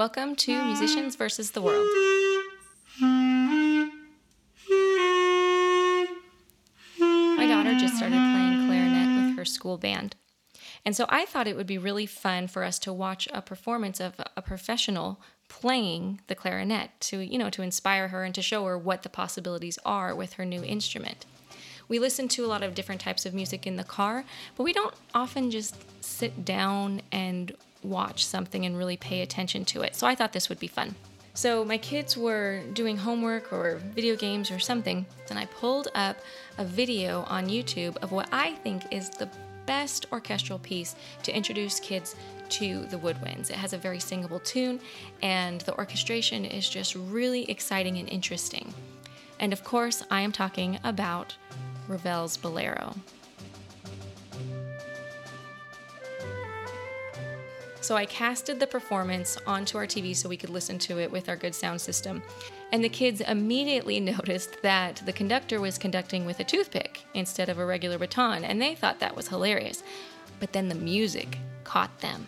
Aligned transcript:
Welcome 0.00 0.34
to 0.36 0.64
Musicians 0.64 1.14
versus 1.14 1.50
the 1.50 1.60
World. 1.60 1.86
My 7.36 7.46
daughter 7.46 7.78
just 7.78 7.98
started 7.98 8.16
playing 8.16 8.66
clarinet 8.66 9.26
with 9.26 9.36
her 9.36 9.44
school 9.44 9.76
band. 9.76 10.16
And 10.86 10.96
so 10.96 11.04
I 11.10 11.26
thought 11.26 11.46
it 11.46 11.54
would 11.54 11.66
be 11.66 11.76
really 11.76 12.06
fun 12.06 12.48
for 12.48 12.64
us 12.64 12.78
to 12.78 12.94
watch 12.94 13.28
a 13.30 13.42
performance 13.42 14.00
of 14.00 14.14
a 14.38 14.40
professional 14.40 15.20
playing 15.50 16.22
the 16.28 16.34
clarinet 16.34 16.92
to, 17.00 17.18
you 17.18 17.36
know, 17.36 17.50
to 17.50 17.60
inspire 17.60 18.08
her 18.08 18.24
and 18.24 18.34
to 18.36 18.40
show 18.40 18.64
her 18.64 18.78
what 18.78 19.02
the 19.02 19.10
possibilities 19.10 19.78
are 19.84 20.14
with 20.14 20.32
her 20.32 20.46
new 20.46 20.64
instrument. 20.64 21.26
We 21.88 21.98
listen 21.98 22.26
to 22.28 22.46
a 22.46 22.48
lot 22.48 22.62
of 22.62 22.74
different 22.74 23.02
types 23.02 23.26
of 23.26 23.34
music 23.34 23.66
in 23.66 23.76
the 23.76 23.84
car, 23.84 24.24
but 24.56 24.62
we 24.62 24.72
don't 24.72 24.94
often 25.14 25.50
just 25.50 25.76
sit 26.02 26.46
down 26.46 27.02
and 27.12 27.54
watch 27.82 28.24
something 28.24 28.64
and 28.66 28.76
really 28.76 28.96
pay 28.96 29.22
attention 29.22 29.64
to 29.66 29.82
it. 29.82 29.94
So 29.94 30.06
I 30.06 30.14
thought 30.14 30.32
this 30.32 30.48
would 30.48 30.60
be 30.60 30.66
fun. 30.66 30.94
So 31.34 31.64
my 31.64 31.78
kids 31.78 32.16
were 32.16 32.60
doing 32.74 32.96
homework 32.96 33.52
or 33.52 33.76
video 33.94 34.16
games 34.16 34.50
or 34.50 34.58
something, 34.58 35.06
and 35.30 35.38
I 35.38 35.46
pulled 35.46 35.88
up 35.94 36.18
a 36.58 36.64
video 36.64 37.22
on 37.28 37.46
YouTube 37.46 37.96
of 37.98 38.12
what 38.12 38.28
I 38.32 38.54
think 38.56 38.82
is 38.90 39.10
the 39.10 39.28
best 39.64 40.06
orchestral 40.10 40.58
piece 40.58 40.96
to 41.22 41.34
introduce 41.34 41.78
kids 41.78 42.16
to 42.48 42.84
the 42.86 42.98
woodwinds. 42.98 43.48
It 43.50 43.56
has 43.56 43.72
a 43.72 43.78
very 43.78 44.00
singable 44.00 44.40
tune, 44.40 44.80
and 45.22 45.60
the 45.60 45.76
orchestration 45.78 46.44
is 46.44 46.68
just 46.68 46.96
really 46.96 47.48
exciting 47.48 47.98
and 47.98 48.08
interesting. 48.08 48.74
And 49.38 49.52
of 49.52 49.62
course, 49.62 50.02
I 50.10 50.22
am 50.22 50.32
talking 50.32 50.80
about 50.82 51.36
Ravel's 51.88 52.36
Bolero. 52.36 52.94
So 57.80 57.96
I 57.96 58.04
casted 58.04 58.60
the 58.60 58.66
performance 58.66 59.38
onto 59.46 59.78
our 59.78 59.86
TV 59.86 60.14
so 60.14 60.28
we 60.28 60.36
could 60.36 60.50
listen 60.50 60.78
to 60.80 60.98
it 60.98 61.10
with 61.10 61.28
our 61.28 61.36
good 61.36 61.54
sound 61.54 61.80
system. 61.80 62.22
And 62.72 62.84
the 62.84 62.88
kids 62.90 63.20
immediately 63.22 64.00
noticed 64.16 64.62
that 64.62 65.02
the 65.06 65.12
conductor 65.12 65.60
was 65.60 65.78
conducting 65.78 66.26
with 66.26 66.40
a 66.40 66.44
toothpick 66.44 67.04
instead 67.14 67.48
of 67.48 67.58
a 67.58 67.64
regular 67.64 67.98
baton, 67.98 68.44
and 68.44 68.60
they 68.60 68.74
thought 68.74 69.00
that 69.00 69.16
was 69.16 69.28
hilarious. 69.28 69.82
But 70.40 70.52
then 70.52 70.68
the 70.68 70.74
music 70.74 71.38
caught 71.64 72.00
them 72.00 72.26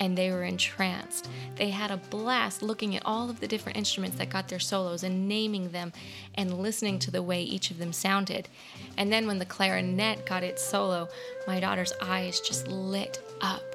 and 0.00 0.18
they 0.18 0.30
were 0.30 0.42
entranced. 0.42 1.28
They 1.56 1.70
had 1.70 1.90
a 1.90 1.96
blast 1.96 2.62
looking 2.62 2.96
at 2.96 3.06
all 3.06 3.30
of 3.30 3.38
the 3.40 3.46
different 3.46 3.78
instruments 3.78 4.18
that 4.18 4.28
got 4.28 4.48
their 4.48 4.58
solos 4.58 5.04
and 5.04 5.28
naming 5.28 5.70
them 5.70 5.92
and 6.34 6.58
listening 6.58 6.98
to 7.00 7.10
the 7.10 7.22
way 7.22 7.42
each 7.42 7.70
of 7.70 7.78
them 7.78 7.92
sounded. 7.92 8.48
And 8.96 9.12
then 9.12 9.26
when 9.26 9.38
the 9.38 9.44
clarinet 9.44 10.26
got 10.26 10.42
its 10.42 10.62
solo, 10.62 11.08
my 11.46 11.60
daughter's 11.60 11.92
eyes 12.02 12.40
just 12.40 12.66
lit 12.66 13.22
up 13.40 13.73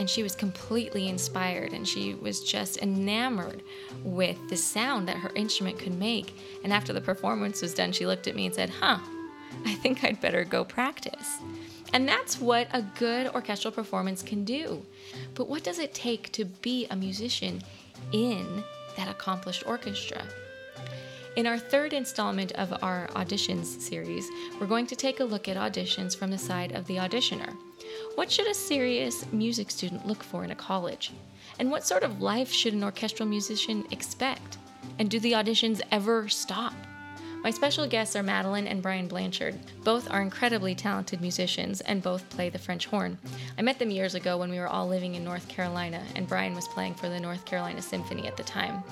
and 0.00 0.08
she 0.08 0.22
was 0.22 0.34
completely 0.34 1.08
inspired 1.08 1.74
and 1.74 1.86
she 1.86 2.14
was 2.14 2.42
just 2.42 2.78
enamored 2.78 3.62
with 4.02 4.38
the 4.48 4.56
sound 4.56 5.06
that 5.06 5.18
her 5.18 5.30
instrument 5.34 5.78
could 5.78 5.92
make. 5.92 6.34
And 6.64 6.72
after 6.72 6.94
the 6.94 7.02
performance 7.02 7.60
was 7.60 7.74
done, 7.74 7.92
she 7.92 8.06
looked 8.06 8.26
at 8.26 8.34
me 8.34 8.46
and 8.46 8.54
said, 8.54 8.70
Huh, 8.70 8.98
I 9.66 9.74
think 9.74 10.02
I'd 10.02 10.18
better 10.18 10.42
go 10.42 10.64
practice. 10.64 11.36
And 11.92 12.08
that's 12.08 12.40
what 12.40 12.68
a 12.72 12.80
good 12.80 13.26
orchestral 13.34 13.72
performance 13.72 14.22
can 14.22 14.42
do. 14.42 14.82
But 15.34 15.50
what 15.50 15.64
does 15.64 15.78
it 15.78 15.92
take 15.92 16.32
to 16.32 16.46
be 16.46 16.86
a 16.86 16.96
musician 16.96 17.60
in 18.12 18.64
that 18.96 19.08
accomplished 19.08 19.64
orchestra? 19.66 20.22
In 21.36 21.46
our 21.46 21.58
third 21.58 21.92
installment 21.92 22.52
of 22.52 22.72
our 22.82 23.06
auditions 23.08 23.66
series, 23.66 24.26
we're 24.58 24.66
going 24.66 24.86
to 24.86 24.96
take 24.96 25.20
a 25.20 25.24
look 25.24 25.46
at 25.46 25.58
auditions 25.58 26.16
from 26.16 26.30
the 26.30 26.38
side 26.38 26.72
of 26.72 26.86
the 26.86 26.96
auditioner. 26.96 27.54
What 28.16 28.30
should 28.30 28.48
a 28.48 28.54
serious 28.54 29.24
music 29.32 29.70
student 29.70 30.06
look 30.06 30.22
for 30.22 30.44
in 30.44 30.50
a 30.50 30.54
college? 30.56 31.12
And 31.58 31.70
what 31.70 31.86
sort 31.86 32.02
of 32.02 32.20
life 32.20 32.52
should 32.52 32.74
an 32.74 32.84
orchestral 32.84 33.28
musician 33.28 33.86
expect? 33.90 34.58
And 34.98 35.10
do 35.10 35.20
the 35.20 35.32
auditions 35.32 35.80
ever 35.90 36.28
stop? 36.28 36.74
My 37.42 37.50
special 37.50 37.86
guests 37.86 38.16
are 38.16 38.22
Madeline 38.22 38.66
and 38.66 38.82
Brian 38.82 39.08
Blanchard. 39.08 39.58
Both 39.82 40.10
are 40.10 40.20
incredibly 40.20 40.74
talented 40.74 41.22
musicians 41.22 41.80
and 41.80 42.02
both 42.02 42.28
play 42.28 42.50
the 42.50 42.58
French 42.58 42.86
horn. 42.86 43.16
I 43.56 43.62
met 43.62 43.78
them 43.78 43.90
years 43.90 44.14
ago 44.14 44.36
when 44.36 44.50
we 44.50 44.58
were 44.58 44.68
all 44.68 44.86
living 44.86 45.14
in 45.14 45.24
North 45.24 45.48
Carolina, 45.48 46.02
and 46.14 46.28
Brian 46.28 46.54
was 46.54 46.68
playing 46.68 46.94
for 46.94 47.08
the 47.08 47.20
North 47.20 47.46
Carolina 47.46 47.80
Symphony 47.80 48.26
at 48.26 48.36
the 48.36 48.42
time. 48.42 48.82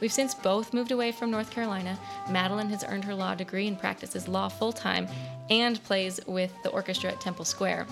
We've 0.00 0.12
since 0.12 0.34
both 0.34 0.74
moved 0.74 0.92
away 0.92 1.10
from 1.12 1.30
North 1.30 1.50
Carolina. 1.50 1.98
Madeline 2.28 2.68
has 2.68 2.84
earned 2.84 3.04
her 3.04 3.14
law 3.14 3.34
degree 3.34 3.66
and 3.66 3.78
practices 3.78 4.28
law 4.28 4.48
full 4.48 4.72
time 4.72 5.08
and 5.48 5.82
plays 5.84 6.20
with 6.26 6.52
the 6.62 6.70
orchestra 6.70 7.12
at 7.12 7.20
Temple 7.20 7.46
Square. 7.46 7.86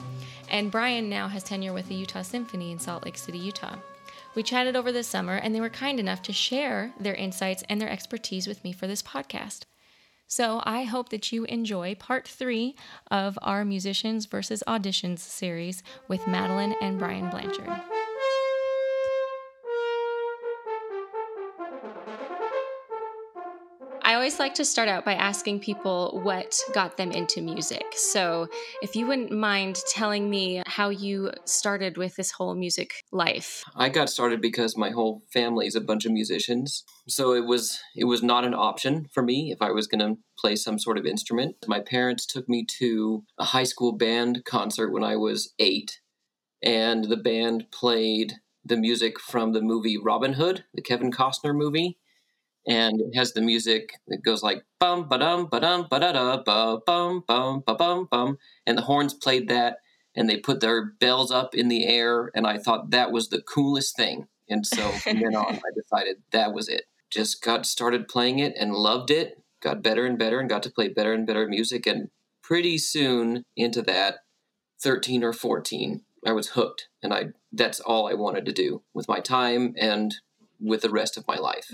And 0.55 0.71
Brian 0.71 1.09
now 1.09 1.27
has 1.27 1.43
tenure 1.43 1.73
with 1.73 1.89
the 1.89 1.97
Utah 1.97 2.23
Symphony 2.23 2.71
in 2.71 2.79
Salt 2.79 3.05
Lake 3.05 3.19
City, 3.19 3.39
Utah. 3.39 3.75
We 4.37 4.45
chatted 4.45 4.77
over 4.77 4.93
the 4.93 5.03
summer, 5.03 5.35
and 5.35 5.53
they 5.53 5.61
were 5.61 5.69
kind 5.69 5.99
enough 5.99 6.23
to 6.23 6.33
share 6.33 6.93
their 7.01 7.17
insights 7.17 7.65
and 7.69 7.81
their 7.81 7.91
expertise 7.91 8.47
with 8.47 8.63
me 8.63 8.73
for 8.73 8.87
this 8.87 9.03
podcast. 9.03 9.63
So 10.29 10.63
I 10.65 10.85
hope 10.85 11.09
that 11.09 11.33
you 11.33 11.43
enjoy 11.47 11.97
part 11.97 12.29
three 12.29 12.77
of 13.11 13.37
our 13.43 13.65
Musicians 13.65 14.27
versus 14.27 14.63
Auditions 14.69 15.19
series 15.19 15.83
with 16.07 16.29
Madeline 16.29 16.77
and 16.81 17.01
Brian 17.01 17.31
Blanchard. 17.31 17.83
Always 24.25 24.39
like 24.39 24.55
to 24.55 24.65
start 24.65 24.89
out 24.89 25.05
by 25.05 25.13
asking 25.13 25.61
people 25.61 26.19
what 26.23 26.59
got 26.73 26.97
them 26.97 27.13
into 27.13 27.43
music. 27.43 27.85
So, 27.93 28.49
if 28.81 28.97
you 28.97 29.07
wouldn't 29.07 29.31
mind 29.31 29.77
telling 29.87 30.31
me 30.31 30.63
how 30.65 30.89
you 30.89 31.31
started 31.45 31.99
with 31.99 32.17
this 32.17 32.31
whole 32.31 32.55
music 32.55 32.95
life. 33.13 33.63
I 33.77 33.91
got 33.91 34.09
started 34.09 34.41
because 34.41 34.79
my 34.79 34.89
whole 34.89 35.25
family 35.31 35.67
is 35.67 35.75
a 35.75 35.81
bunch 35.83 36.07
of 36.07 36.13
musicians. 36.13 36.85
So 37.07 37.35
it 37.35 37.45
was 37.45 37.79
it 37.95 38.05
was 38.05 38.23
not 38.23 38.47
an 38.47 38.55
option 38.55 39.09
for 39.13 39.23
me 39.23 39.53
if 39.53 39.61
I 39.61 39.73
was 39.73 39.87
going 39.87 40.01
to 40.01 40.19
play 40.39 40.57
some 40.57 40.79
sort 40.79 40.97
of 40.97 41.05
instrument. 41.05 41.57
My 41.67 41.81
parents 41.81 42.25
took 42.25 42.49
me 42.49 42.65
to 42.79 43.25
a 43.39 43.45
high 43.45 43.65
school 43.65 43.93
band 43.93 44.47
concert 44.47 44.91
when 44.91 45.05
I 45.05 45.17
was 45.17 45.53
8 45.59 46.01
and 46.63 47.05
the 47.05 47.19
band 47.19 47.67
played 47.71 48.37
the 48.65 48.79
music 48.79 49.21
from 49.21 49.53
the 49.53 49.61
movie 49.61 49.99
Robin 50.03 50.33
Hood, 50.33 50.65
the 50.73 50.81
Kevin 50.81 51.13
Costner 51.13 51.55
movie 51.55 51.99
and 52.67 53.01
it 53.01 53.17
has 53.17 53.33
the 53.33 53.41
music 53.41 53.95
that 54.09 54.23
goes 54.25 54.43
like 54.43 54.65
bum 54.79 55.09
ba 55.09 55.19
dum 55.19 55.49
ba 55.51 55.61
dum 55.61 55.87
ba 55.91 56.01
da 56.01 56.13
da 56.13 56.37
ba 56.43 56.79
bum 56.87 57.23
bum 57.27 57.63
ba 57.67 57.75
bum 57.75 58.09
bum, 58.11 58.39
and 58.67 58.79
the 58.79 58.83
horns 58.83 59.15
played 59.15 59.49
that, 59.49 59.79
and 60.15 60.29
they 60.29 60.37
put 60.37 60.61
their 60.61 60.85
bells 60.85 61.31
up 61.31 61.55
in 61.55 61.69
the 61.69 61.87
air, 61.87 62.31
and 62.35 62.47
I 62.47 62.59
thought 62.59 62.91
that 62.91 63.13
was 63.13 63.29
the 63.29 63.43
coolest 63.43 63.97
thing, 63.97 64.29
and 64.49 64.67
so 64.67 64.89
from 64.91 65.21
then 65.21 65.35
on, 65.35 65.57
I 65.57 65.71
decided 65.75 66.23
that 66.33 66.53
was 66.53 66.69
it. 66.69 66.85
Just 67.11 67.43
got 67.43 67.67
started 67.67 68.09
playing 68.09 68.39
it 68.39 68.55
and 68.59 68.73
loved 68.73 69.11
it. 69.11 69.41
Got 69.63 69.83
better 69.83 70.05
and 70.05 70.19
better, 70.19 70.41
and 70.41 70.49
got 70.49 70.63
to 70.65 70.71
play 70.71 70.89
better 70.89 71.13
and 71.13 71.27
better 71.27 71.47
music, 71.49 71.87
and 71.87 72.09
pretty 72.43 72.77
soon 72.77 73.45
into 73.57 73.81
that, 73.83 74.19
thirteen 74.83 75.25
or 75.25 75.33
fourteen, 75.33 76.03
I 76.27 76.33
was 76.33 76.49
hooked, 76.51 76.89
and 77.03 77.15
I 77.15 77.29
that's 77.53 77.81
all 77.81 78.07
I 78.07 78.15
wanted 78.15 78.45
to 78.47 78.53
do 78.53 78.83
with 78.93 79.09
my 79.09 79.21
time 79.21 79.75
and 79.79 80.15
with 80.65 80.81
the 80.81 80.91
rest 80.91 81.17
of 81.17 81.27
my 81.29 81.37
life. 81.37 81.67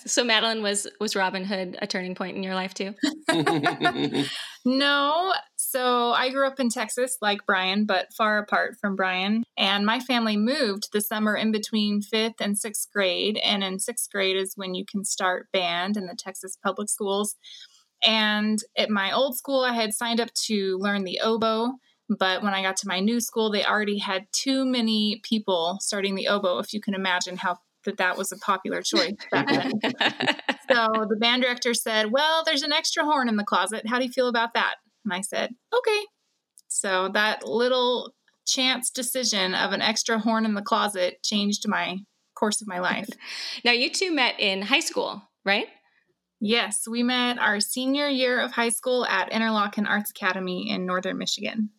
so 0.06 0.24
Madeline 0.24 0.62
was 0.62 0.86
was 0.98 1.14
Robin 1.14 1.44
Hood 1.44 1.78
a 1.80 1.86
turning 1.86 2.14
point 2.14 2.36
in 2.36 2.42
your 2.42 2.54
life 2.54 2.74
too? 2.74 2.94
no. 4.64 5.32
So 5.56 6.12
I 6.12 6.30
grew 6.30 6.46
up 6.46 6.58
in 6.58 6.70
Texas 6.70 7.18
like 7.20 7.46
Brian, 7.46 7.84
but 7.84 8.12
far 8.16 8.38
apart 8.38 8.76
from 8.80 8.96
Brian. 8.96 9.44
And 9.56 9.84
my 9.84 10.00
family 10.00 10.36
moved 10.36 10.88
the 10.92 11.00
summer 11.00 11.36
in 11.36 11.52
between 11.52 12.00
5th 12.00 12.40
and 12.40 12.56
6th 12.56 12.90
grade, 12.92 13.38
and 13.44 13.62
in 13.62 13.76
6th 13.76 14.10
grade 14.10 14.36
is 14.36 14.54
when 14.56 14.74
you 14.74 14.84
can 14.90 15.04
start 15.04 15.48
band 15.52 15.96
in 15.96 16.06
the 16.06 16.16
Texas 16.16 16.56
public 16.64 16.88
schools. 16.88 17.36
And 18.02 18.58
at 18.76 18.88
my 18.88 19.12
old 19.12 19.36
school 19.36 19.60
I 19.60 19.74
had 19.74 19.92
signed 19.92 20.20
up 20.20 20.32
to 20.46 20.78
learn 20.78 21.04
the 21.04 21.20
oboe 21.22 21.72
but 22.18 22.42
when 22.42 22.54
I 22.54 22.62
got 22.62 22.76
to 22.78 22.88
my 22.88 22.98
new 22.98 23.20
school, 23.20 23.52
they 23.52 23.64
already 23.64 23.98
had 23.98 24.26
too 24.32 24.64
many 24.64 25.20
people 25.22 25.78
starting 25.80 26.16
the 26.16 26.26
oboe, 26.26 26.58
if 26.58 26.72
you 26.72 26.80
can 26.80 26.94
imagine 26.94 27.36
how 27.36 27.58
that 27.84 27.98
that 27.98 28.16
was 28.16 28.32
a 28.32 28.38
popular 28.38 28.82
choice 28.84 29.14
back 29.30 29.48
then. 29.48 29.72
so 30.70 31.06
the 31.08 31.16
band 31.18 31.42
director 31.42 31.74
said, 31.74 32.12
Well, 32.12 32.42
there's 32.44 32.62
an 32.62 32.72
extra 32.72 33.04
horn 33.04 33.28
in 33.28 33.36
the 33.36 33.44
closet. 33.44 33.86
How 33.86 33.98
do 33.98 34.04
you 34.04 34.12
feel 34.12 34.28
about 34.28 34.54
that? 34.54 34.76
And 35.04 35.12
I 35.12 35.20
said, 35.20 35.50
Okay. 35.74 36.06
So 36.68 37.08
that 37.14 37.46
little 37.46 38.14
chance 38.46 38.90
decision 38.90 39.54
of 39.54 39.72
an 39.72 39.82
extra 39.82 40.18
horn 40.18 40.44
in 40.44 40.54
the 40.54 40.62
closet 40.62 41.22
changed 41.22 41.68
my 41.68 41.98
course 42.34 42.60
of 42.60 42.68
my 42.68 42.80
life. 42.80 43.08
now, 43.64 43.72
you 43.72 43.90
two 43.90 44.12
met 44.12 44.38
in 44.38 44.62
high 44.62 44.80
school, 44.80 45.22
right? 45.44 45.66
Yes, 46.40 46.84
we 46.88 47.02
met 47.02 47.38
our 47.38 47.60
senior 47.60 48.08
year 48.08 48.40
of 48.40 48.52
high 48.52 48.70
school 48.70 49.04
at 49.06 49.30
Interlochen 49.30 49.86
Arts 49.86 50.10
Academy 50.10 50.70
in 50.70 50.86
northern 50.86 51.18
Michigan. 51.18 51.70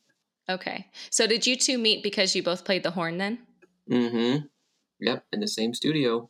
Okay. 0.47 0.87
So 1.09 1.25
did 1.25 1.47
you 1.47 1.55
two 1.55 1.77
meet 1.77 2.03
because 2.03 2.35
you 2.35 2.43
both 2.43 2.63
played 2.63 2.83
the 2.83 2.91
horn 2.91 3.17
then? 3.17 3.39
Mm 3.89 4.11
hmm. 4.11 4.45
Yep, 5.01 5.25
in 5.33 5.39
the 5.39 5.47
same 5.47 5.73
studio. 5.73 6.29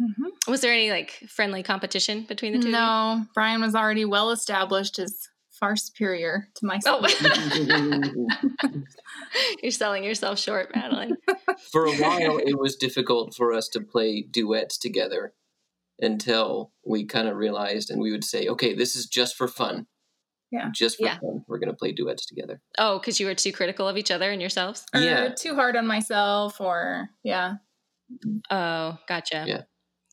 Mm-hmm. 0.00 0.50
Was 0.50 0.60
there 0.60 0.72
any 0.72 0.90
like 0.90 1.10
friendly 1.28 1.62
competition 1.62 2.22
between 2.28 2.52
the 2.52 2.60
two? 2.60 2.70
No, 2.70 3.24
Brian 3.34 3.60
was 3.60 3.74
already 3.74 4.04
well 4.04 4.30
established 4.30 4.98
as 4.98 5.28
far 5.58 5.74
superior 5.76 6.48
to 6.54 6.66
myself. 6.66 7.04
Oh. 7.20 8.24
You're 9.62 9.72
selling 9.72 10.04
yourself 10.04 10.38
short, 10.38 10.74
Madeline. 10.74 11.16
For 11.72 11.86
a 11.86 11.92
while, 11.96 12.38
it 12.38 12.58
was 12.58 12.76
difficult 12.76 13.34
for 13.34 13.52
us 13.52 13.68
to 13.70 13.80
play 13.80 14.22
duets 14.22 14.78
together 14.78 15.32
until 16.00 16.72
we 16.86 17.04
kind 17.04 17.26
of 17.28 17.36
realized 17.36 17.90
and 17.90 18.00
we 18.00 18.12
would 18.12 18.24
say, 18.24 18.46
okay, 18.46 18.74
this 18.74 18.94
is 18.94 19.06
just 19.06 19.36
for 19.36 19.48
fun. 19.48 19.86
Yeah. 20.52 20.68
Just 20.72 20.98
for 20.98 21.06
Yeah. 21.06 21.18
fun. 21.18 21.44
We're 21.48 21.58
going 21.58 21.70
to 21.72 21.76
play 21.76 21.90
duets 21.92 22.24
together. 22.24 22.60
Oh, 22.78 22.98
because 23.00 23.18
you 23.18 23.26
were 23.26 23.34
too 23.34 23.52
critical 23.52 23.88
of 23.88 23.98
each 23.98 24.10
other 24.12 24.30
and 24.30 24.40
yourselves? 24.40 24.86
Or 24.94 25.00
Yeah. 25.00 25.30
too 25.34 25.56
hard 25.56 25.74
on 25.76 25.86
myself, 25.88 26.60
or 26.60 27.10
yeah. 27.24 27.54
Oh, 28.50 28.98
gotcha. 29.08 29.44
Yeah. 29.46 29.62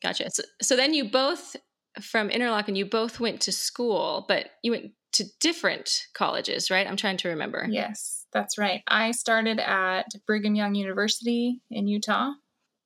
Gotcha. 0.02 0.30
So, 0.30 0.44
so 0.62 0.76
then 0.76 0.94
you 0.94 1.10
both, 1.10 1.56
from 2.02 2.30
Interlochen, 2.30 2.76
you 2.76 2.86
both 2.86 3.20
went 3.20 3.42
to 3.42 3.52
school, 3.52 4.26
but 4.28 4.48
you 4.62 4.72
went 4.72 4.92
to 5.14 5.26
different 5.40 6.08
colleges, 6.14 6.70
right? 6.70 6.86
I'm 6.86 6.98
trying 6.98 7.18
to 7.18 7.30
remember. 7.30 7.66
Yes, 7.70 8.26
that's 8.34 8.58
right. 8.58 8.82
I 8.88 9.12
started 9.12 9.60
at 9.60 10.08
Brigham 10.28 10.56
Young 10.56 10.76
University 10.76 11.62
in 11.72 11.88
Utah. 11.88 12.32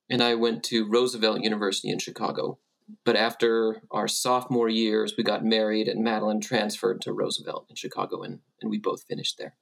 And 0.08 0.22
I 0.22 0.36
went 0.36 0.62
to 0.64 0.88
Roosevelt 0.88 1.42
University 1.42 1.90
in 1.90 1.98
Chicago. 1.98 2.58
But 3.04 3.16
after 3.16 3.82
our 3.90 4.08
sophomore 4.08 4.68
years, 4.68 5.14
we 5.16 5.22
got 5.22 5.44
married, 5.44 5.86
and 5.86 6.02
Madeline 6.02 6.40
transferred 6.40 7.00
to 7.02 7.12
Roosevelt 7.12 7.66
in 7.70 7.76
Chicago, 7.76 8.22
and, 8.22 8.40
and 8.60 8.70
we 8.70 8.78
both 8.78 9.04
finished 9.04 9.38
there. 9.38 9.54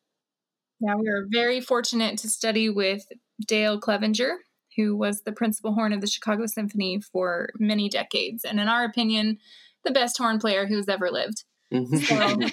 Yeah, 0.80 0.94
we 0.94 1.10
were 1.10 1.26
very 1.28 1.60
fortunate 1.60 2.18
to 2.18 2.28
study 2.30 2.70
with 2.70 3.06
Dale 3.46 3.78
Clevenger, 3.78 4.36
who 4.78 4.96
was 4.96 5.22
the 5.22 5.32
principal 5.32 5.74
horn 5.74 5.92
of 5.92 6.00
the 6.00 6.06
Chicago 6.06 6.46
Symphony 6.46 7.00
for 7.12 7.50
many 7.58 7.90
decades, 7.90 8.44
and 8.44 8.58
in 8.58 8.68
our 8.68 8.84
opinion, 8.84 9.38
the 9.84 9.90
best 9.90 10.16
horn 10.16 10.38
player 10.38 10.66
who's 10.66 10.88
ever 10.88 11.10
lived. 11.10 11.44
Mhm. 11.72 12.50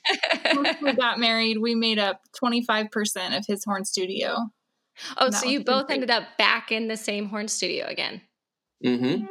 Once 0.56 0.78
we 0.82 0.94
got 0.94 1.20
married, 1.20 1.60
we 1.60 1.74
made 1.76 2.00
up 2.00 2.20
25% 2.38 3.38
of 3.38 3.46
his 3.48 3.64
horn 3.64 3.86
studio. 3.86 4.50
oh, 5.18 5.30
so 5.30 5.46
you 5.48 5.64
both 5.64 5.88
great. 5.88 5.96
ended 5.96 6.10
up 6.10 6.24
back 6.38 6.72
in 6.72 6.88
the 6.88 6.98
same 6.98 7.28
horn 7.28 7.48
studio 7.48 7.86
again. 7.86 8.22
Mm-hmm. 8.84 9.26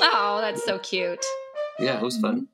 Oh, 0.00 0.38
that's 0.40 0.64
so 0.64 0.78
cute. 0.78 1.24
Yeah, 1.78 1.98
it 1.98 2.02
was 2.02 2.18
fun. 2.18 2.48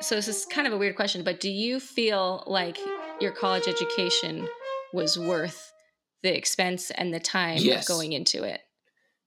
So 0.00 0.16
this 0.16 0.28
is 0.28 0.44
kind 0.46 0.66
of 0.66 0.72
a 0.72 0.76
weird 0.78 0.96
question, 0.96 1.22
but 1.22 1.40
do 1.40 1.50
you 1.50 1.80
feel 1.80 2.44
like 2.46 2.78
your 3.20 3.32
college 3.32 3.68
education 3.68 4.48
was 4.92 5.18
worth 5.18 5.72
the 6.24 6.36
expense 6.36 6.90
and 6.90 7.14
the 7.14 7.20
time 7.20 7.58
Yes. 7.60 7.84
of 7.84 7.94
going 7.94 8.12
into 8.12 8.42
it? 8.42 8.62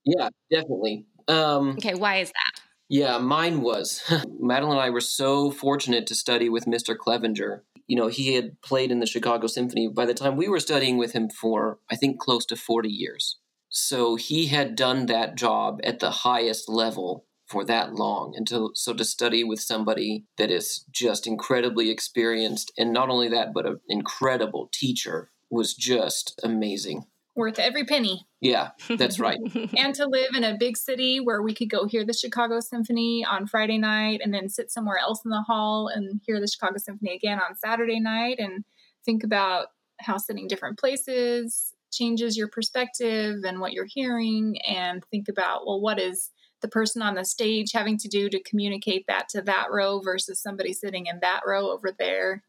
Yeah, 0.03 0.29
definitely. 0.51 1.05
Um, 1.29 1.71
Okay, 1.77 1.93
why 1.93 2.17
is 2.17 2.29
that? 2.29 2.61
Yeah, 2.89 3.17
mine 3.19 3.61
was. 3.61 4.01
Madeline 4.39 4.77
and 4.77 4.81
I 4.81 4.89
were 4.89 5.01
so 5.01 5.51
fortunate 5.51 6.07
to 6.07 6.15
study 6.15 6.49
with 6.49 6.65
Mr. 6.65 6.97
Clevenger. 6.97 7.63
You 7.85 7.97
know, 7.97 8.07
he 8.07 8.33
had 8.33 8.61
played 8.61 8.91
in 8.91 8.99
the 8.99 9.05
Chicago 9.05 9.47
Symphony 9.47 9.87
by 9.87 10.05
the 10.05 10.13
time 10.13 10.35
we 10.35 10.49
were 10.49 10.59
studying 10.59 10.97
with 10.97 11.13
him 11.13 11.29
for, 11.29 11.79
I 11.91 11.95
think, 11.95 12.19
close 12.19 12.45
to 12.47 12.55
40 12.55 12.89
years. 12.89 13.37
So 13.69 14.15
he 14.15 14.47
had 14.47 14.75
done 14.75 15.05
that 15.05 15.35
job 15.35 15.79
at 15.83 15.99
the 15.99 16.11
highest 16.11 16.67
level 16.67 17.25
for 17.45 17.63
that 17.65 17.93
long. 17.93 18.33
And 18.35 18.47
to, 18.47 18.71
so 18.73 18.93
to 18.93 19.05
study 19.05 19.43
with 19.43 19.59
somebody 19.59 20.25
that 20.37 20.49
is 20.49 20.85
just 20.91 21.27
incredibly 21.27 21.89
experienced, 21.89 22.71
and 22.77 22.91
not 22.91 23.09
only 23.09 23.29
that, 23.29 23.53
but 23.53 23.65
an 23.65 23.79
incredible 23.87 24.69
teacher 24.73 25.29
was 25.49 25.73
just 25.73 26.39
amazing. 26.43 27.05
Worth 27.35 27.59
every 27.59 27.85
penny. 27.85 28.25
Yeah, 28.41 28.71
that's 28.89 29.19
right. 29.19 29.37
and 29.77 29.93
to 29.95 30.07
live 30.07 30.31
in 30.35 30.43
a 30.43 30.57
big 30.57 30.75
city 30.75 31.19
where 31.19 31.41
we 31.41 31.53
could 31.53 31.69
go 31.69 31.85
hear 31.85 32.03
the 32.03 32.13
Chicago 32.13 32.59
Symphony 32.59 33.23
on 33.23 33.45
Friday 33.45 33.77
night 33.77 34.21
and 34.23 34.33
then 34.33 34.49
sit 34.49 34.71
somewhere 34.71 34.97
else 34.97 35.23
in 35.23 35.29
the 35.29 35.43
hall 35.43 35.87
and 35.87 36.19
hear 36.25 36.39
the 36.39 36.47
Chicago 36.47 36.77
Symphony 36.77 37.15
again 37.15 37.39
on 37.39 37.55
Saturday 37.55 37.99
night 37.99 38.39
and 38.39 38.63
think 39.05 39.23
about 39.23 39.67
how 39.99 40.17
sitting 40.17 40.47
different 40.47 40.79
places 40.79 41.73
changes 41.91 42.37
your 42.37 42.47
perspective 42.47 43.43
and 43.45 43.59
what 43.59 43.73
you're 43.73 43.87
hearing 43.87 44.57
and 44.67 45.03
think 45.09 45.27
about 45.29 45.65
well 45.65 45.79
what 45.79 45.99
is 45.99 46.31
the 46.61 46.67
person 46.67 47.01
on 47.01 47.15
the 47.15 47.23
stage 47.23 47.71
having 47.73 47.97
to 47.97 48.07
do 48.07 48.29
to 48.29 48.43
communicate 48.43 49.05
that 49.07 49.29
to 49.29 49.41
that 49.41 49.67
row 49.71 49.99
versus 49.99 50.41
somebody 50.41 50.73
sitting 50.73 51.05
in 51.05 51.19
that 51.21 51.41
row 51.45 51.71
over 51.71 51.91
there 51.97 52.43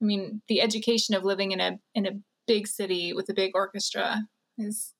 i 0.00 0.04
mean 0.04 0.40
the 0.48 0.60
education 0.60 1.14
of 1.14 1.24
living 1.24 1.52
in 1.52 1.60
a 1.60 1.78
in 1.94 2.06
a 2.06 2.12
big 2.48 2.66
city 2.66 3.12
with 3.12 3.28
a 3.28 3.34
big 3.34 3.52
orchestra 3.54 4.22
is 4.56 4.94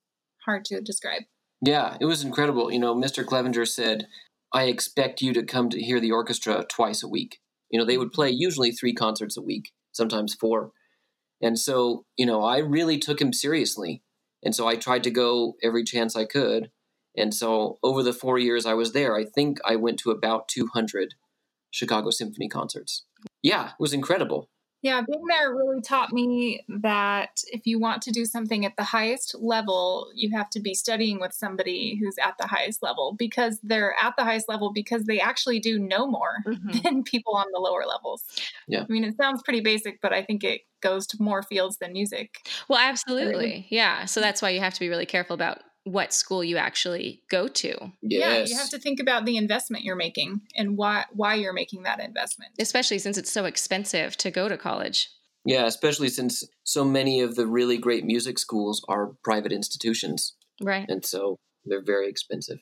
hard 0.44 0.64
to 0.66 0.80
describe 0.80 1.22
Yeah, 1.60 1.96
it 2.00 2.04
was 2.04 2.22
incredible. 2.22 2.70
You 2.70 2.78
know, 2.78 2.94
Mr. 2.94 3.26
Clevenger 3.26 3.66
said, 3.66 4.06
I 4.52 4.64
expect 4.64 5.20
you 5.20 5.32
to 5.32 5.42
come 5.42 5.68
to 5.70 5.82
hear 5.82 5.98
the 5.98 6.12
orchestra 6.12 6.64
twice 6.68 7.02
a 7.02 7.08
week. 7.08 7.38
You 7.70 7.78
know, 7.78 7.84
they 7.84 7.98
would 7.98 8.12
play 8.12 8.30
usually 8.30 8.70
three 8.70 8.94
concerts 8.94 9.36
a 9.36 9.42
week, 9.42 9.72
sometimes 9.92 10.34
four. 10.34 10.70
And 11.42 11.58
so, 11.58 12.04
you 12.16 12.26
know, 12.26 12.42
I 12.42 12.58
really 12.58 12.98
took 12.98 13.20
him 13.20 13.32
seriously. 13.32 14.02
And 14.42 14.54
so 14.54 14.66
I 14.66 14.76
tried 14.76 15.04
to 15.04 15.10
go 15.10 15.56
every 15.62 15.84
chance 15.84 16.14
I 16.16 16.24
could. 16.24 16.70
And 17.16 17.34
so 17.34 17.78
over 17.82 18.02
the 18.02 18.12
four 18.12 18.38
years 18.38 18.64
I 18.64 18.74
was 18.74 18.92
there, 18.92 19.16
I 19.16 19.24
think 19.24 19.58
I 19.64 19.76
went 19.76 19.98
to 20.00 20.10
about 20.10 20.48
200 20.48 21.14
Chicago 21.70 22.10
Symphony 22.10 22.48
concerts. 22.48 23.04
Yeah, 23.42 23.68
it 23.70 23.80
was 23.80 23.92
incredible. 23.92 24.48
Yeah, 24.82 25.00
being 25.00 25.24
there 25.28 25.54
really 25.54 25.80
taught 25.80 26.12
me 26.12 26.64
that 26.68 27.42
if 27.48 27.66
you 27.66 27.80
want 27.80 28.00
to 28.02 28.12
do 28.12 28.24
something 28.24 28.64
at 28.64 28.76
the 28.76 28.84
highest 28.84 29.34
level, 29.38 30.10
you 30.14 30.30
have 30.36 30.48
to 30.50 30.60
be 30.60 30.72
studying 30.74 31.18
with 31.20 31.32
somebody 31.32 31.96
who's 32.00 32.16
at 32.18 32.36
the 32.38 32.46
highest 32.46 32.80
level 32.82 33.14
because 33.18 33.58
they're 33.64 33.94
at 34.00 34.14
the 34.16 34.22
highest 34.24 34.48
level 34.48 34.72
because 34.72 35.04
they 35.04 35.18
actually 35.20 35.58
do 35.58 35.78
know 35.78 36.06
more 36.06 36.36
Mhm. 36.46 36.82
than 36.82 37.02
people 37.02 37.34
on 37.34 37.46
the 37.52 37.58
lower 37.58 37.84
levels. 37.86 38.22
Yeah. 38.68 38.82
I 38.82 38.86
mean, 38.92 39.04
it 39.04 39.16
sounds 39.16 39.42
pretty 39.42 39.60
basic, 39.60 40.00
but 40.00 40.12
I 40.12 40.22
think 40.22 40.44
it 40.44 40.60
goes 40.80 41.06
to 41.08 41.16
more 41.20 41.42
fields 41.42 41.78
than 41.78 41.92
music. 41.92 42.36
Well, 42.68 42.78
absolutely. 42.78 43.66
Yeah. 43.70 44.04
So 44.04 44.20
that's 44.20 44.40
why 44.40 44.50
you 44.50 44.60
have 44.60 44.74
to 44.74 44.80
be 44.80 44.88
really 44.88 45.06
careful 45.06 45.34
about 45.34 45.58
what 45.84 46.12
school 46.12 46.44
you 46.44 46.56
actually 46.56 47.22
go 47.30 47.48
to, 47.48 47.92
Yeah, 48.02 48.44
you 48.44 48.56
have 48.56 48.70
to 48.70 48.78
think 48.78 49.00
about 49.00 49.24
the 49.24 49.36
investment 49.36 49.84
you're 49.84 49.96
making 49.96 50.42
and 50.56 50.76
why 50.76 51.04
why 51.12 51.34
you're 51.34 51.52
making 51.52 51.84
that 51.84 52.00
investment. 52.00 52.52
especially 52.58 52.98
since 52.98 53.16
it's 53.16 53.32
so 53.32 53.44
expensive 53.46 54.16
to 54.18 54.30
go 54.30 54.48
to 54.48 54.56
college. 54.56 55.08
Yeah, 55.44 55.66
especially 55.66 56.08
since 56.08 56.44
so 56.64 56.84
many 56.84 57.20
of 57.22 57.36
the 57.36 57.46
really 57.46 57.78
great 57.78 58.04
music 58.04 58.38
schools 58.38 58.84
are 58.88 59.14
private 59.24 59.52
institutions. 59.52 60.34
Right. 60.60 60.86
And 60.88 61.04
so 61.06 61.38
they're 61.64 61.82
very 61.82 62.08
expensive. 62.08 62.58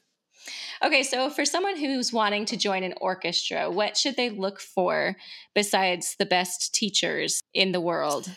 Okay, 0.84 1.02
so 1.02 1.28
for 1.30 1.44
someone 1.44 1.76
who's 1.76 2.12
wanting 2.12 2.44
to 2.46 2.56
join 2.56 2.84
an 2.84 2.94
orchestra, 3.00 3.68
what 3.70 3.96
should 3.96 4.16
they 4.16 4.30
look 4.30 4.60
for 4.60 5.16
besides 5.54 6.14
the 6.18 6.26
best 6.26 6.74
teachers 6.74 7.40
in 7.52 7.72
the 7.72 7.80
world 7.80 8.30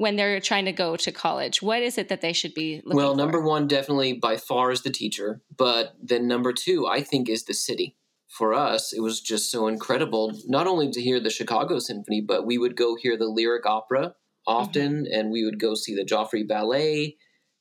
when 0.00 0.16
they're 0.16 0.40
trying 0.40 0.64
to 0.64 0.72
go 0.72 0.96
to 0.96 1.12
college? 1.12 1.60
What 1.60 1.82
is 1.82 1.98
it 1.98 2.08
that 2.08 2.22
they 2.22 2.32
should 2.32 2.54
be 2.54 2.76
looking 2.86 2.96
well, 2.96 3.12
for? 3.12 3.18
number 3.18 3.40
one, 3.42 3.68
definitely 3.68 4.14
by 4.14 4.38
far 4.38 4.70
is 4.70 4.80
the 4.80 4.90
teacher. 4.90 5.42
But 5.54 5.94
then 6.02 6.26
number 6.26 6.54
two, 6.54 6.86
I 6.86 7.02
think, 7.02 7.28
is 7.28 7.44
the 7.44 7.52
city. 7.52 7.96
For 8.26 8.54
us, 8.54 8.94
it 8.94 9.00
was 9.00 9.20
just 9.20 9.50
so 9.50 9.66
incredible, 9.66 10.32
not 10.46 10.66
only 10.66 10.90
to 10.92 11.02
hear 11.02 11.20
the 11.20 11.28
Chicago 11.28 11.78
Symphony, 11.80 12.22
but 12.22 12.46
we 12.46 12.56
would 12.56 12.76
go 12.76 12.96
hear 12.96 13.16
the 13.18 13.26
Lyric 13.26 13.66
Opera 13.66 14.14
often, 14.46 15.06
and 15.12 15.30
we 15.30 15.44
would 15.44 15.60
go 15.60 15.74
see 15.74 15.94
the 15.94 16.04
Joffrey 16.04 16.48
Ballet, 16.48 17.16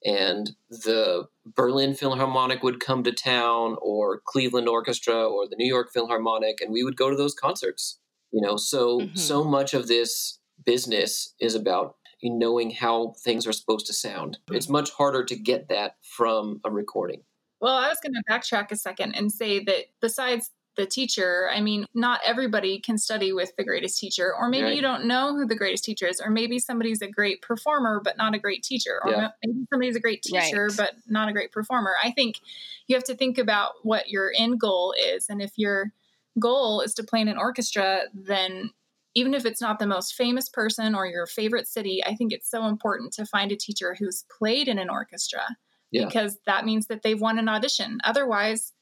and 0.05 0.51
the 0.69 1.27
Berlin 1.45 1.93
Philharmonic 1.93 2.63
would 2.63 2.79
come 2.79 3.03
to 3.03 3.11
town, 3.11 3.75
or 3.81 4.21
Cleveland 4.25 4.69
Orchestra, 4.69 5.27
or 5.27 5.45
the 5.45 5.57
New 5.57 5.67
York 5.67 5.89
Philharmonic, 5.91 6.61
and 6.61 6.71
we 6.71 6.83
would 6.83 6.95
go 6.95 7.09
to 7.09 7.17
those 7.17 7.33
concerts. 7.33 7.99
You 8.31 8.41
know, 8.41 8.55
so 8.55 8.99
Mhm. 8.99 9.17
so 9.17 9.43
much 9.43 9.73
of 9.73 9.87
this 9.87 10.39
business 10.65 11.33
is 11.39 11.55
about 11.55 11.95
knowing 12.21 12.71
how 12.71 13.13
things 13.23 13.47
are 13.47 13.53
supposed 13.53 13.87
to 13.87 13.93
sound. 13.93 14.37
It's 14.51 14.65
mm-hmm. 14.65 14.73
much 14.73 14.91
harder 14.91 15.23
to 15.25 15.35
get 15.35 15.69
that 15.69 15.95
from 16.01 16.61
a 16.63 16.71
recording. 16.71 17.21
Well, 17.61 17.75
I 17.75 17.89
was 17.89 17.99
going 18.01 18.13
to 18.13 18.23
backtrack 18.29 18.71
a 18.71 18.75
second 18.75 19.15
and 19.15 19.31
say 19.31 19.63
that 19.63 19.85
besides 20.01 20.51
the 20.77 20.85
teacher, 20.85 21.49
I 21.53 21.59
mean, 21.59 21.85
not 21.93 22.21
everybody 22.25 22.79
can 22.79 22.97
study 22.97 23.33
with 23.33 23.51
the 23.57 23.65
greatest 23.65 23.99
teacher, 23.99 24.33
or 24.33 24.47
maybe 24.47 24.63
Right. 24.65 24.75
you 24.77 24.81
don't 24.81 25.05
know 25.05 25.35
who 25.35 25.45
the 25.45 25.55
greatest 25.55 25.83
teacher 25.83 26.07
is, 26.07 26.21
or 26.21 26.29
maybe 26.29 26.57
somebody's 26.57 27.01
a 27.01 27.07
great 27.07 27.41
performer 27.41 27.99
but 28.01 28.15
not 28.15 28.33
a 28.33 28.39
great 28.39 28.63
teacher, 28.63 29.01
or 29.03 29.11
Yeah. 29.11 29.29
maybe 29.43 29.65
somebody's 29.69 29.97
a 29.97 29.99
great 29.99 30.21
teacher 30.21 30.67
Right. 30.67 30.77
but 30.77 30.95
not 31.05 31.27
a 31.27 31.33
great 31.33 31.51
performer. 31.51 31.95
I 32.01 32.11
think 32.11 32.39
you 32.87 32.95
have 32.95 33.03
to 33.05 33.15
think 33.15 33.37
about 33.37 33.73
what 33.83 34.09
your 34.09 34.31
end 34.37 34.59
goal 34.59 34.93
is, 34.97 35.27
and 35.27 35.41
if 35.41 35.51
your 35.57 35.91
goal 36.39 36.79
is 36.79 36.93
to 36.93 37.03
play 37.03 37.19
in 37.19 37.27
an 37.27 37.37
orchestra, 37.37 38.03
then 38.13 38.71
even 39.19 39.33
if 39.33 39.45
it's 39.45 39.61
not 39.61 39.79
the 39.79 39.87
most 39.87 40.15
famous 40.15 40.49
person 40.49 40.95
or 40.95 41.05
your 41.05 41.25
favorite 41.27 41.67
city, 41.67 42.01
I 42.05 42.15
think 42.15 42.31
it's 42.31 42.49
so 42.49 42.65
important 42.65 43.13
to 43.13 43.25
find 43.25 43.51
a 43.51 43.55
teacher 43.55 43.95
who's 43.97 44.25
played 44.37 44.67
in 44.67 44.79
an 44.79 44.89
orchestra 44.89 45.43
Yeah. 45.91 46.05
because 46.05 46.37
that 46.45 46.65
means 46.65 46.87
that 46.87 47.01
they've 47.03 47.19
won 47.19 47.37
an 47.39 47.49
audition. 47.49 47.99
Otherwise, 48.03 48.73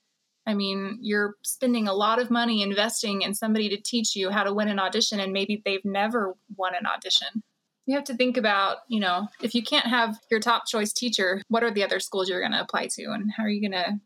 I 0.45 0.53
mean, 0.53 0.99
you're 1.01 1.35
spending 1.43 1.87
a 1.87 1.93
lot 1.93 2.19
of 2.19 2.29
money 2.31 2.61
investing 2.61 3.21
in 3.21 3.33
somebody 3.33 3.67
to 3.69 3.81
teach 3.81 4.15
you 4.15 4.29
how 4.29 4.43
to 4.43 4.53
win 4.53 4.69
an 4.69 4.79
audition, 4.79 5.19
and 5.19 5.33
maybe 5.33 5.61
they've 5.65 5.83
never 5.83 6.35
won 6.55 6.73
an 6.73 6.85
audition. 6.85 7.43
You 7.85 7.95
have 7.95 8.05
to 8.05 8.15
think 8.15 8.37
about, 8.37 8.77
you 8.89 8.99
know, 9.01 9.27
if 9.41 9.55
you 9.55 9.63
can't 9.63 9.87
have 9.87 10.17
your 10.31 10.39
top 10.39 10.65
choice 10.67 10.93
teacher, 10.93 11.41
what 11.49 11.63
are 11.63 11.71
the 11.71 11.83
other 11.83 11.99
schools 11.99 12.29
you're 12.29 12.39
going 12.41 12.51
to 12.53 12.61
apply 12.61 12.87
to, 12.95 13.03
and 13.11 13.31
how 13.35 13.43
are 13.43 13.49
you 13.49 13.61
going 13.61 13.83
to 13.83 13.99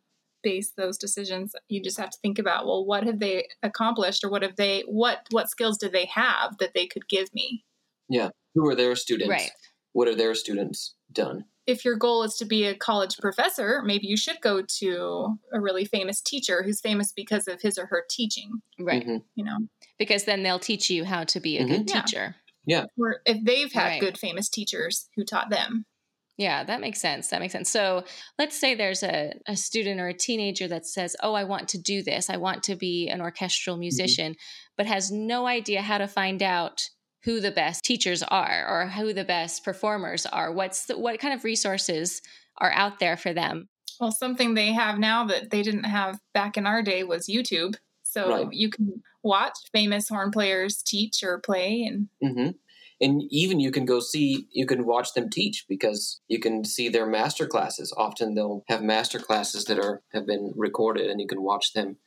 base 0.43 0.71
those 0.75 0.97
decisions? 0.97 1.53
You 1.69 1.81
just 1.81 1.99
have 1.99 2.09
to 2.11 2.17
think 2.21 2.39
about, 2.39 2.65
well, 2.65 2.85
what 2.85 3.03
have 3.05 3.19
they 3.19 3.47
accomplished, 3.63 4.23
or 4.23 4.29
what 4.29 4.41
have 4.43 4.55
they, 4.55 4.83
what 4.87 5.25
what 5.31 5.49
skills 5.49 5.77
do 5.77 5.89
they 5.89 6.05
have 6.05 6.57
that 6.59 6.73
they 6.73 6.87
could 6.87 7.07
give 7.07 7.33
me? 7.33 7.63
Yeah. 8.09 8.29
Who 8.55 8.67
are 8.67 8.75
their 8.75 8.95
students? 8.95 9.29
Right. 9.29 9.51
What 9.93 10.07
are 10.07 10.15
their 10.15 10.35
students 10.35 10.95
done? 11.11 11.45
If 11.67 11.85
your 11.85 11.95
goal 11.95 12.23
is 12.23 12.35
to 12.37 12.45
be 12.45 12.65
a 12.65 12.75
college 12.75 13.17
professor, 13.19 13.81
maybe 13.85 14.07
you 14.07 14.17
should 14.17 14.41
go 14.41 14.63
to 14.79 15.37
a 15.53 15.59
really 15.61 15.85
famous 15.85 16.19
teacher 16.19 16.63
who's 16.63 16.81
famous 16.81 17.11
because 17.13 17.47
of 17.47 17.61
his 17.61 17.77
or 17.77 17.85
her 17.85 18.03
teaching, 18.09 18.61
Right. 18.79 19.05
Mhm. 19.05 19.23
you 19.35 19.43
know. 19.45 19.57
Because 19.99 20.23
then 20.25 20.41
they'll 20.43 20.59
teach 20.59 20.89
you 20.89 21.05
how 21.05 21.23
to 21.25 21.39
be 21.39 21.57
a 21.57 21.65
good 21.65 21.87
teacher. 21.87 22.35
Yeah. 22.65 22.81
teacher. 22.81 22.89
Or 22.97 23.21
if 23.25 23.43
they've 23.45 23.71
had 23.71 23.85
Right. 23.85 24.01
good 24.01 24.17
famous 24.17 24.49
teachers 24.49 25.07
who 25.15 25.23
taught 25.23 25.49
them. 25.49 25.85
Yeah, 26.41 26.63
that 26.63 26.81
makes 26.81 26.99
sense. 26.99 27.27
That 27.27 27.39
makes 27.39 27.51
sense. 27.51 27.69
So 27.69 28.03
let's 28.39 28.59
say 28.59 28.73
there's 28.73 29.03
a, 29.03 29.33
a 29.47 29.55
student 29.55 29.99
or 29.99 30.07
a 30.07 30.13
teenager 30.13 30.67
that 30.69 30.87
says, 30.87 31.15
Oh, 31.21 31.33
I 31.33 31.43
want 31.43 31.69
to 31.69 31.77
do 31.77 32.01
this. 32.01 32.31
I 32.31 32.37
want 32.37 32.63
to 32.63 32.75
be 32.75 33.09
an 33.09 33.21
orchestral 33.21 33.77
musician, 33.77 34.35
but 34.75 34.87
has 34.87 35.11
no 35.11 35.45
idea 35.45 35.83
how 35.83 35.99
to 35.99 36.07
find 36.07 36.41
out 36.41 36.89
who 37.23 37.39
the 37.39 37.51
best 37.51 37.83
teachers 37.83 38.23
are 38.23 38.65
or 38.67 38.87
who 38.87 39.13
the 39.13 39.23
best 39.23 39.63
performers 39.63 40.25
are. 40.25 40.51
What's 40.51 40.87
the, 40.87 40.97
what 40.97 41.19
kind 41.19 41.35
of 41.35 41.43
resources 41.43 42.23
are 42.57 42.71
out 42.71 42.97
there 42.97 43.17
for 43.17 43.33
them? 43.33 43.69
Well, 43.99 44.11
something 44.11 44.55
they 44.55 44.73
have 44.73 44.97
now 44.97 45.25
that 45.25 45.51
they 45.51 45.61
didn't 45.61 45.83
have 45.83 46.19
back 46.33 46.57
in 46.57 46.65
our 46.65 46.81
day 46.81 47.03
was 47.03 47.27
YouTube. 47.27 47.75
So 48.01 48.29
Right. 48.29 48.47
you 48.51 48.71
can 48.71 49.03
watch 49.21 49.53
famous 49.71 50.09
horn 50.09 50.31
players 50.31 50.81
teach 50.81 51.23
or 51.23 51.39
play 51.39 51.83
and 51.83 52.09
hmm 52.21 52.51
And 53.01 53.23
even 53.31 53.59
you 53.59 53.71
can 53.71 53.85
go 53.85 53.99
see, 53.99 54.47
you 54.51 54.67
can 54.67 54.85
watch 54.85 55.13
them 55.13 55.29
teach 55.29 55.65
because 55.67 56.21
you 56.27 56.39
can 56.39 56.63
see 56.63 56.87
their 56.87 57.07
master 57.07 57.47
classes. 57.47 57.91
Often 57.97 58.35
they'll 58.35 58.63
have 58.67 58.83
master 58.83 59.17
classes 59.17 59.65
that 59.65 59.79
are 59.79 60.03
have 60.13 60.27
been 60.27 60.53
recorded, 60.55 61.09
and 61.09 61.19
you 61.19 61.27
can 61.27 61.41
watch 61.41 61.73
them. 61.73 61.97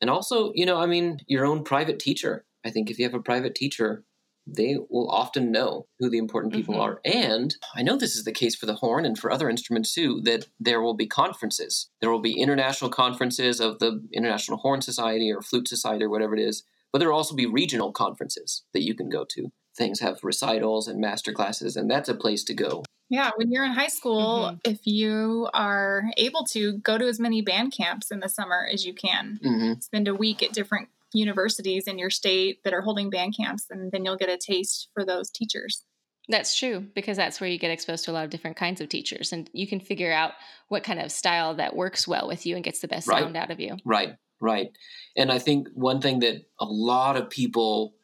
And 0.00 0.08
also, 0.08 0.52
you 0.54 0.64
know, 0.64 0.76
I 0.78 0.86
mean, 0.86 1.18
your 1.26 1.44
own 1.44 1.64
private 1.64 1.98
teacher. 1.98 2.44
I 2.64 2.70
think 2.70 2.90
if 2.90 2.98
you 2.98 3.04
have 3.04 3.14
a 3.14 3.20
private 3.20 3.54
teacher, 3.54 4.04
they 4.46 4.78
will 4.88 5.10
often 5.10 5.50
know 5.50 5.88
who 5.98 6.08
the 6.08 6.18
important 6.18 6.54
people 6.54 6.74
Mhm. 6.74 6.80
are. 6.80 7.00
And 7.04 7.56
I 7.74 7.82
know 7.82 7.96
this 7.96 8.14
is 8.14 8.22
the 8.22 8.32
case 8.32 8.54
for 8.54 8.66
the 8.66 8.76
horn 8.76 9.04
and 9.04 9.18
for 9.18 9.32
other 9.32 9.50
instruments 9.50 9.92
too, 9.92 10.20
that 10.22 10.46
there 10.60 10.80
will 10.80 10.94
be 10.94 11.06
conferences. 11.08 11.90
There 12.00 12.10
will 12.10 12.20
be 12.20 12.38
international 12.38 12.90
conferences 12.90 13.58
of 13.58 13.80
the 13.80 14.06
International 14.12 14.58
Horn 14.58 14.82
Society 14.82 15.32
or 15.32 15.42
Flute 15.42 15.66
Society 15.66 16.04
or 16.04 16.10
whatever 16.10 16.36
it 16.36 16.40
is. 16.40 16.62
But 16.92 17.00
there 17.00 17.08
will 17.08 17.16
also 17.16 17.34
be 17.34 17.46
regional 17.46 17.90
conferences 17.90 18.62
that 18.72 18.84
you 18.84 18.94
can 18.94 19.08
go 19.08 19.24
to. 19.30 19.50
Things 19.76 20.00
have 20.00 20.18
recitals 20.24 20.88
and 20.88 21.00
master 21.00 21.32
classes, 21.32 21.76
and 21.76 21.90
that's 21.90 22.08
a 22.08 22.14
place 22.14 22.44
to 22.44 22.54
go. 22.54 22.82
Yeah, 23.08 23.30
when 23.36 23.52
you're 23.52 23.64
in 23.64 23.72
high 23.72 23.86
school, 23.88 24.50
Mhm. 24.50 24.60
if 24.64 24.84
you 24.86 25.48
are 25.54 26.04
able 26.16 26.44
to 26.46 26.78
go 26.78 26.98
to 26.98 27.06
as 27.06 27.20
many 27.20 27.40
band 27.40 27.72
camps 27.72 28.10
in 28.10 28.20
the 28.20 28.28
summer 28.28 28.66
as 28.72 28.84
you 28.84 28.94
can, 28.94 29.40
hmm 29.42 29.80
spend 29.80 30.08
a 30.08 30.14
week 30.14 30.42
at 30.42 30.52
different 30.52 30.88
universities 31.12 31.86
in 31.86 31.98
your 31.98 32.10
state 32.10 32.62
that 32.64 32.74
are 32.74 32.80
holding 32.82 33.10
band 33.10 33.36
camps, 33.36 33.66
and 33.70 33.92
then 33.92 34.04
you'll 34.04 34.16
get 34.16 34.28
a 34.28 34.36
taste 34.38 34.88
for 34.92 35.04
those 35.04 35.30
teachers. 35.30 35.84
That's 36.28 36.56
true 36.58 36.80
because 36.94 37.16
that's 37.16 37.40
where 37.40 37.48
you 37.48 37.58
get 37.58 37.70
exposed 37.70 38.04
to 38.04 38.10
a 38.10 38.12
lot 38.14 38.24
of 38.24 38.30
different 38.30 38.56
kinds 38.56 38.80
of 38.80 38.88
teachers 38.88 39.32
and 39.32 39.48
you 39.52 39.66
can 39.66 39.78
figure 39.78 40.12
out 40.12 40.32
what 40.68 40.82
kind 40.82 40.98
of 40.98 41.12
style 41.12 41.54
that 41.54 41.76
works 41.76 42.08
well 42.08 42.26
with 42.26 42.44
you 42.44 42.56
and 42.56 42.64
gets 42.64 42.80
the 42.80 42.88
best 42.88 43.06
Right. 43.06 43.16
sound 43.16 43.36
out 43.36 43.52
of 43.52 43.60
you. 43.60 43.76
Right, 43.84 44.16
right. 44.40 44.70
And 45.16 45.32
I 45.32 45.38
think 45.40 45.68
one 45.74 46.00
thing 46.00 46.20
that 46.20 46.46
a 46.60 46.66
lot 46.66 47.16
of 47.16 47.30
people 47.30 47.95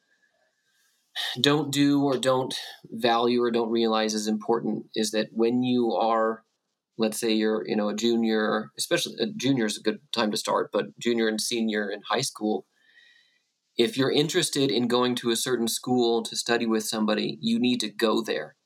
don't 1.40 1.72
do 1.72 2.02
or 2.02 2.16
don't 2.16 2.54
value 2.90 3.42
or 3.42 3.50
don't 3.50 3.70
realize 3.70 4.14
is 4.14 4.28
important 4.28 4.86
is 4.94 5.10
that 5.10 5.28
when 5.32 5.62
you 5.62 5.92
are 5.92 6.44
let's 6.98 7.18
say 7.18 7.32
you're 7.32 7.66
you 7.66 7.76
know 7.76 7.88
a 7.88 7.94
junior 7.94 8.70
especially 8.78 9.14
a 9.20 9.26
junior 9.36 9.66
is 9.66 9.78
a 9.78 9.82
good 9.82 9.98
time 10.12 10.30
to 10.30 10.36
start 10.36 10.70
but 10.72 10.86
junior 10.98 11.28
and 11.28 11.40
senior 11.40 11.90
in 11.90 12.00
high 12.08 12.20
school 12.20 12.66
if 13.76 13.96
you're 13.96 14.12
interested 14.12 14.70
in 14.70 14.86
going 14.86 15.14
to 15.14 15.30
a 15.30 15.36
certain 15.36 15.68
school 15.68 16.22
to 16.22 16.36
study 16.36 16.66
with 16.66 16.84
somebody 16.84 17.38
you 17.40 17.58
need 17.58 17.80
to 17.80 17.90
go 17.90 18.22
there 18.22 18.56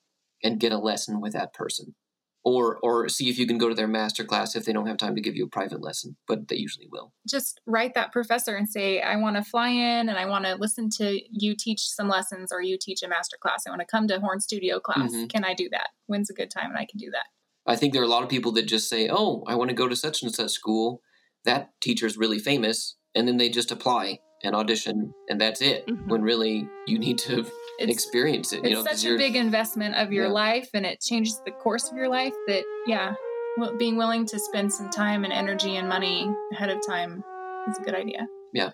and 0.43 0.61
get 0.61 0.73
a 0.73 0.79
lesson 0.79 1.21
with 1.21 1.33
that 1.33 1.53
person 1.53 1.95
or 2.47 2.79
or 2.81 3.09
see 3.09 3.29
if 3.29 3.39
you 3.39 3.47
can 3.47 3.59
go 3.59 3.69
to 3.69 3.75
their 3.75 3.89
master 3.89 4.25
class 4.25 4.55
if 4.55 4.65
they 4.65 4.73
don't 4.73 4.87
have 4.87 4.97
time 4.97 5.17
to 5.17 5.21
give 5.21 5.35
you 5.35 5.45
a 5.45 5.49
private 5.49 5.83
lesson 5.83 6.17
but 6.29 6.47
they 6.47 6.55
usually 6.57 6.87
will 6.91 7.13
Just 7.29 7.61
write 7.67 7.95
that 7.95 8.13
professor 8.13 8.55
and 8.55 8.69
say, 8.69 9.01
I 9.01 9.17
want 9.17 9.37
to 9.37 9.43
fly 9.43 9.69
in 9.69 10.09
and 10.09 10.17
I 10.17 10.27
want 10.27 10.45
to 10.45 10.55
listen 10.55 10.89
to 10.99 11.21
you 11.31 11.57
teach 11.59 11.81
some 11.81 12.09
lessons 12.09 12.53
or 12.53 12.63
you 12.63 12.79
teach 12.81 13.03
a 13.03 13.09
master 13.09 13.37
class. 13.41 13.65
I 13.67 13.71
want 13.71 13.81
to 13.81 13.87
come 13.87 14.07
to 14.09 14.21
horn 14.21 14.39
studio 14.41 14.79
class. 14.79 15.13
Mhm. 15.13 15.29
Can 15.29 15.45
I 15.45 15.55
do 15.55 15.69
that? 15.71 15.89
When's 16.07 16.31
a 16.31 16.35
good 16.35 16.51
time 16.51 16.71
and 16.71 16.79
I 16.79 16.87
can 16.87 16.99
do 16.99 17.11
that? 17.11 17.27
I 17.67 17.75
think 17.75 17.93
there 17.93 18.03
are 18.03 18.11
a 18.11 18.15
lot 18.17 18.23
of 18.23 18.29
people 18.29 18.53
that 18.53 18.67
just 18.67 18.89
say, 18.89 19.09
"Oh, 19.11 19.43
I 19.49 19.57
want 19.57 19.71
to 19.71 19.75
go 19.83 19.89
to 19.89 19.97
such 19.97 20.23
and 20.23 20.33
such 20.33 20.53
school. 20.53 21.03
That 21.45 21.73
teacher's 21.81 22.17
really 22.17 22.39
famous," 22.39 22.95
and 23.17 23.27
then 23.27 23.39
they 23.39 23.49
just 23.49 23.73
apply 23.73 24.21
and 24.45 24.55
audition, 24.55 25.13
and 25.29 25.41
that's 25.41 25.61
it. 25.61 25.85
Mhm. 25.87 26.09
When 26.11 26.23
really 26.23 26.69
you 26.87 26.99
need 26.99 27.19
to 27.19 27.45
It's 27.79 27.93
experience 27.93 28.53
it. 28.53 28.59
it's 28.61 28.69
you 28.71 28.75
know, 28.77 28.85
'cause 28.85 29.03
such 29.03 29.11
a 29.11 29.17
big 29.17 29.37
investment 29.37 29.95
of 29.97 30.13
your 30.13 30.27
Yeah. 30.27 30.33
life 30.33 30.71
and 30.75 30.87
it 30.87 31.01
changes 31.01 31.41
the 31.45 31.53
course 31.53 31.91
of 31.91 31.97
your 31.97 32.09
life 32.09 32.35
that 32.47 32.65
yeah 32.87 33.15
well, 33.59 33.77
being 33.77 33.97
willing 33.97 34.27
to 34.27 34.39
spend 34.39 34.73
some 34.73 34.91
time 34.91 35.25
and 35.25 35.33
energy 35.33 35.77
and 35.77 35.89
money 35.89 36.31
ahead 36.53 36.71
of 36.71 36.79
time 36.87 37.23
is 37.69 37.79
a 37.79 37.83
good 37.83 37.95
idea 37.95 38.27
Yeah. 38.53 38.71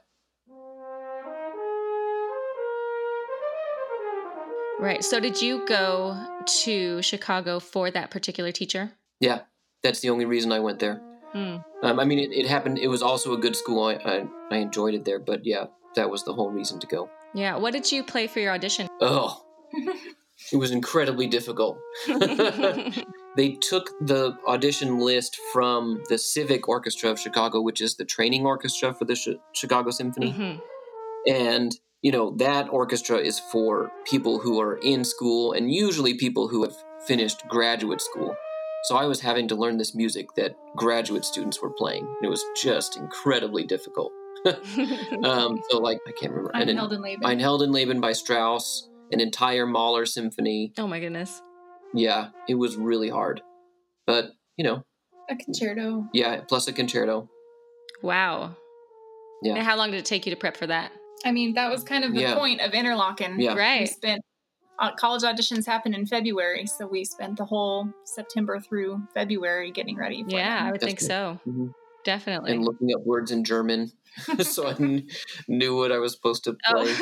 Right. 4.78 5.04
So 5.04 5.20
did 5.20 5.40
you 5.40 5.64
go 5.66 6.16
to 6.64 7.00
Chicago 7.02 7.60
for 7.60 7.90
that 7.92 8.10
particular 8.10 8.50
teacher? 8.50 8.90
Yeah, 9.20 9.42
that's 9.82 10.00
the 10.00 10.10
only 10.10 10.24
reason 10.24 10.50
I 10.50 10.58
went 10.58 10.80
there. 10.80 10.96
Hmm. 11.32 11.58
Um, 11.84 12.00
I 12.00 12.04
mean, 12.04 12.18
it, 12.18 12.32
it 12.32 12.46
happened. 12.48 12.78
It 12.78 12.88
was 12.88 13.00
also 13.00 13.32
a 13.32 13.38
good 13.38 13.54
school. 13.54 13.84
I, 13.84 13.94
I 13.94 14.24
I 14.50 14.56
enjoyed 14.56 14.94
it 14.94 15.04
there, 15.04 15.20
but 15.20 15.46
yeah, 15.46 15.66
that 15.94 16.10
was 16.10 16.24
the 16.24 16.32
whole 16.32 16.50
reason 16.50 16.80
to 16.80 16.86
go. 16.86 17.08
Yeah. 17.34 17.56
What 17.56 17.72
did 17.72 17.90
you 17.90 18.04
play 18.04 18.26
for 18.26 18.40
your 18.40 18.52
audition? 18.52 18.88
Oh, 19.00 19.42
it 20.52 20.56
was 20.56 20.70
incredibly 20.70 21.26
difficult. 21.26 21.78
they 23.36 23.52
took 23.60 23.90
the 24.00 24.36
audition 24.46 24.98
list 24.98 25.38
from 25.52 26.02
the 26.08 26.18
Civic 26.18 26.68
Orchestra 26.68 27.10
of 27.10 27.18
Chicago, 27.18 27.60
which 27.62 27.80
is 27.80 27.96
the 27.96 28.04
training 28.04 28.44
orchestra 28.44 28.92
for 28.92 29.04
the 29.04 29.14
Chi- 29.16 29.40
Chicago 29.52 29.90
Symphony. 29.90 30.32
Mhm. 30.32 30.60
And, 31.26 31.72
you 32.02 32.12
know, 32.12 32.34
that 32.38 32.68
orchestra 32.70 33.18
is 33.18 33.40
for 33.40 33.90
people 34.04 34.38
who 34.40 34.60
are 34.60 34.76
in 34.82 35.04
school 35.04 35.52
and 35.52 35.72
usually 35.72 36.14
people 36.14 36.48
who 36.48 36.62
have 36.64 36.74
finished 37.06 37.46
graduate 37.48 38.00
school. 38.00 38.36
So 38.84 38.96
I 38.96 39.06
was 39.06 39.20
having 39.20 39.46
to 39.48 39.54
learn 39.54 39.78
this 39.78 39.94
music 39.94 40.34
that 40.36 40.56
graduate 40.76 41.24
students 41.24 41.62
were 41.62 41.70
playing. 41.70 42.04
And 42.04 42.26
it 42.26 42.28
was 42.28 42.44
just 42.60 42.96
incredibly 42.96 43.64
difficult. 43.64 44.12
Um, 45.24 45.60
so, 45.70 45.78
like, 45.78 45.98
I 46.06 46.12
can't 46.12 46.32
remember. 46.32 46.50
I'm 46.54 46.68
And 46.68 46.78
held 47.40 47.62
in 47.62 47.72
labor 47.72 47.94
by 48.00 48.12
Strauss, 48.12 48.88
an 49.12 49.20
entire 49.20 49.66
Mahler 49.66 50.06
symphony. 50.06 50.72
oh 50.78 50.86
my 50.86 51.00
goodness. 51.00 51.40
Yeah, 51.94 52.28
it 52.48 52.54
was 52.56 52.76
really 52.76 53.08
hard. 53.10 53.42
But, 54.06 54.30
you 54.56 54.64
know, 54.64 54.82
a 55.30 55.36
concerto 55.36 56.06
yeah, 56.12 56.40
plus 56.48 56.66
a 56.68 56.72
concerto. 56.72 57.28
Wow. 58.02 58.56
Yeah. 59.42 59.54
And 59.54 59.62
how 59.62 59.76
long 59.76 59.90
did 59.90 59.98
it 59.98 60.04
take 60.06 60.26
you 60.26 60.30
to 60.34 60.36
prep 60.36 60.56
for 60.56 60.66
that? 60.66 60.90
I 61.24 61.30
mean, 61.32 61.54
that 61.54 61.70
was 61.70 61.84
kind 61.84 62.04
of 62.04 62.12
the 62.14 62.20
Yeah. 62.22 62.34
point 62.34 62.60
of 62.60 62.72
Interlochen. 62.72 63.36
Yeah. 63.38 63.54
We 63.80 63.86
spent 63.86 64.22
uh, 64.78 64.92
college 64.96 65.22
auditions 65.22 65.66
happen 65.66 65.94
in 65.94 66.06
February, 66.06 66.66
so 66.66 66.86
we 66.86 67.04
spent 67.04 67.36
the 67.36 67.44
whole 67.44 67.88
September 68.04 68.58
through 68.58 69.00
February 69.14 69.70
getting 69.70 69.96
ready. 69.96 70.24
For 70.24 70.30
Yeah, 70.30 70.58
them. 70.58 70.66
I 70.66 70.72
would 70.72 70.80
think 70.80 70.98
That's 70.98 71.06
so. 71.06 71.38
Mhm. 71.46 71.72
Definitely. 72.04 72.52
And 72.52 72.64
looking 72.64 72.90
up 72.94 73.04
words 73.04 73.30
in 73.30 73.44
German 73.44 73.92
so 74.40 74.68
I 74.68 74.74
kn- 74.74 75.08
knew 75.48 75.76
what 75.76 75.92
I 75.92 75.98
was 75.98 76.12
supposed 76.12 76.44
to 76.44 76.56
play. 76.66 76.94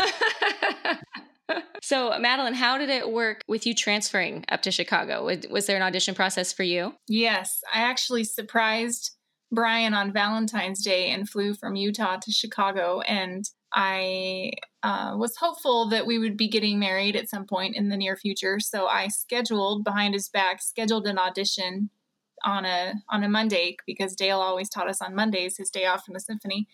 Oh. 1.49 1.59
so, 1.83 2.19
Madeline, 2.19 2.55
how 2.55 2.79
did 2.79 2.89
it 2.89 3.11
work 3.11 3.43
with 3.49 3.67
you 3.67 3.75
transferring 3.75 4.45
up 4.51 4.63
to 4.63 4.71
Chicago? 4.71 5.25
Was, 5.25 5.41
was 5.51 5.67
there 5.67 5.77
an 5.77 5.83
audition 5.83 6.15
process 6.15 6.53
for 6.53 6.63
you? 6.63 6.95
Yes, 7.09 7.61
I 7.73 7.81
actually 7.81 8.25
surprised 8.25 9.13
Brian 9.53 9.95
on 9.95 10.13
Valentine's 10.13 10.83
Day 10.83 11.11
and 11.11 11.29
flew 11.29 11.55
from 11.55 11.75
Utah 11.75 12.19
to 12.23 12.31
Chicago, 12.31 13.01
and 13.01 13.45
I 13.73 14.53
uh, 14.83 15.15
was 15.17 15.37
hopeful 15.37 15.89
that 15.91 16.07
we 16.07 16.19
would 16.19 16.37
be 16.37 16.49
getting 16.49 16.79
married 16.79 17.17
at 17.17 17.29
some 17.29 17.47
point 17.47 17.77
in 17.77 17.89
the 17.89 17.97
near 17.97 18.17
future. 18.17 18.59
So 18.59 18.87
I 18.87 19.09
scheduled 19.09 19.85
behind 19.85 20.15
his 20.15 20.29
back, 20.29 20.61
scheduled 20.63 21.07
an 21.07 21.19
audition 21.19 21.91
on 22.45 22.65
a 22.65 22.95
on 23.09 23.23
a 23.25 23.29
Monday 23.29 23.77
because 23.87 24.15
Dale 24.15 24.41
always 24.41 24.69
taught 24.69 24.89
us 24.89 25.03
on 25.03 25.15
Mondays, 25.15 25.57
his 25.57 25.71
day 25.71 25.87
off 25.87 26.05
from 26.05 26.15
the 26.15 26.21
symphony. 26.21 26.69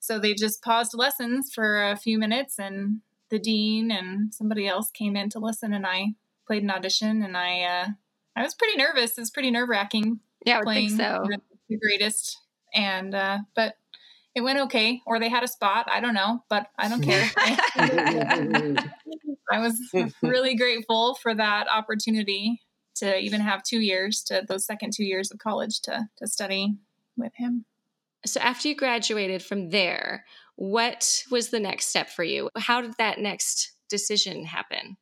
So 0.00 0.18
they 0.18 0.34
just 0.34 0.62
paused 0.62 0.94
lessons 0.94 1.52
for 1.52 1.88
a 1.90 1.96
few 1.96 2.18
minutes, 2.18 2.58
and 2.58 3.00
the 3.30 3.38
dean 3.38 3.90
and 3.90 4.32
somebody 4.34 4.66
else 4.66 4.90
came 4.90 5.16
in 5.16 5.28
to 5.30 5.38
listen, 5.38 5.72
and 5.72 5.86
I 5.86 6.14
played 6.46 6.62
an 6.62 6.70
audition, 6.70 7.22
and 7.22 7.36
I 7.36 7.62
uh, 7.62 7.86
I 8.36 8.42
was 8.42 8.54
pretty 8.54 8.76
nervous. 8.76 9.16
It 9.16 9.20
was 9.20 9.30
pretty 9.30 9.50
nerve 9.50 9.68
wracking 9.68 10.20
Yeah, 10.44 10.58
I 10.58 10.62
playing 10.62 10.88
think 10.96 11.00
so. 11.00 11.24
the 11.68 11.78
greatest, 11.78 12.38
and 12.74 13.14
uh, 13.14 13.38
but 13.54 13.74
it 14.34 14.40
went 14.42 14.58
okay. 14.60 15.02
Or 15.06 15.18
they 15.18 15.28
had 15.28 15.44
a 15.44 15.48
spot. 15.48 15.86
I 15.90 16.00
don't 16.00 16.14
know, 16.14 16.44
but 16.48 16.68
I 16.78 16.88
don't 16.88 17.02
care. 17.02 17.30
I 19.52 19.58
was 19.58 19.76
really 20.22 20.54
grateful 20.54 21.16
for 21.16 21.34
that 21.34 21.66
opportunity 21.68 22.60
to 23.00 23.18
even 23.18 23.40
have 23.40 23.62
two 23.62 23.80
years 23.80 24.22
to 24.24 24.44
those 24.48 24.64
second 24.64 24.92
two 24.92 25.04
years 25.04 25.30
of 25.30 25.38
college 25.38 25.80
to 25.82 26.08
to 26.18 26.26
study 26.26 26.74
with 27.16 27.32
him. 27.34 27.64
So, 28.26 28.40
after 28.40 28.68
you 28.68 28.74
graduated 28.74 29.42
from 29.42 29.70
there, 29.70 30.24
what 30.56 31.24
was 31.30 31.48
the 31.50 31.60
next 31.60 31.86
step 31.86 32.10
for 32.10 32.22
you? 32.22 32.50
How 32.56 32.80
did 32.80 32.94
that 32.98 33.18
next 33.18 33.72
decision 33.88 34.44
happen? 34.44 34.96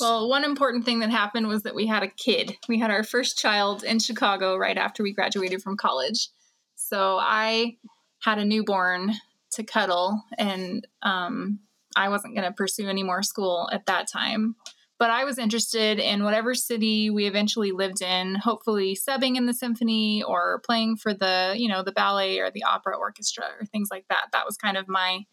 Well, 0.00 0.28
one 0.28 0.44
important 0.44 0.84
thing 0.84 0.98
that 1.00 1.10
happened 1.10 1.48
was 1.48 1.62
that 1.62 1.74
we 1.74 1.86
had 1.86 2.02
a 2.02 2.08
kid. 2.08 2.56
We 2.68 2.78
had 2.78 2.90
our 2.90 3.02
first 3.02 3.38
child 3.38 3.82
in 3.82 3.98
Chicago 3.98 4.56
right 4.56 4.76
after 4.76 5.02
we 5.02 5.12
graduated 5.12 5.62
from 5.62 5.76
college. 5.76 6.28
So 6.74 7.18
I 7.18 7.76
had 8.18 8.38
a 8.38 8.44
newborn 8.44 9.14
to 9.52 9.62
cuddle, 9.62 10.22
and 10.36 10.86
um, 11.02 11.60
I 11.96 12.10
wasn't 12.10 12.34
going 12.34 12.46
to 12.46 12.52
pursue 12.52 12.88
any 12.88 13.02
more 13.02 13.22
school 13.22 13.70
at 13.72 13.86
that 13.86 14.06
time. 14.06 14.56
But 14.98 15.10
I 15.10 15.24
was 15.24 15.38
interested 15.38 15.98
in 15.98 16.24
whatever 16.24 16.54
city 16.54 17.10
we 17.10 17.26
eventually 17.26 17.70
lived 17.70 18.00
in, 18.00 18.34
hopefully 18.36 18.96
subbing 18.96 19.36
in 19.36 19.44
the 19.44 19.52
symphony 19.52 20.22
or 20.22 20.62
playing 20.64 20.96
for 20.96 21.12
the, 21.12 21.54
you 21.56 21.68
know, 21.68 21.82
the 21.82 21.92
ballet 21.92 22.38
or 22.38 22.50
the 22.50 22.64
opera 22.64 22.96
orchestra 22.96 23.44
or 23.60 23.66
things 23.66 23.88
like 23.90 24.06
that. 24.08 24.28
That 24.32 24.46
was 24.46 24.56
kind 24.56 24.78
of 24.78 24.88
my 24.88 25.24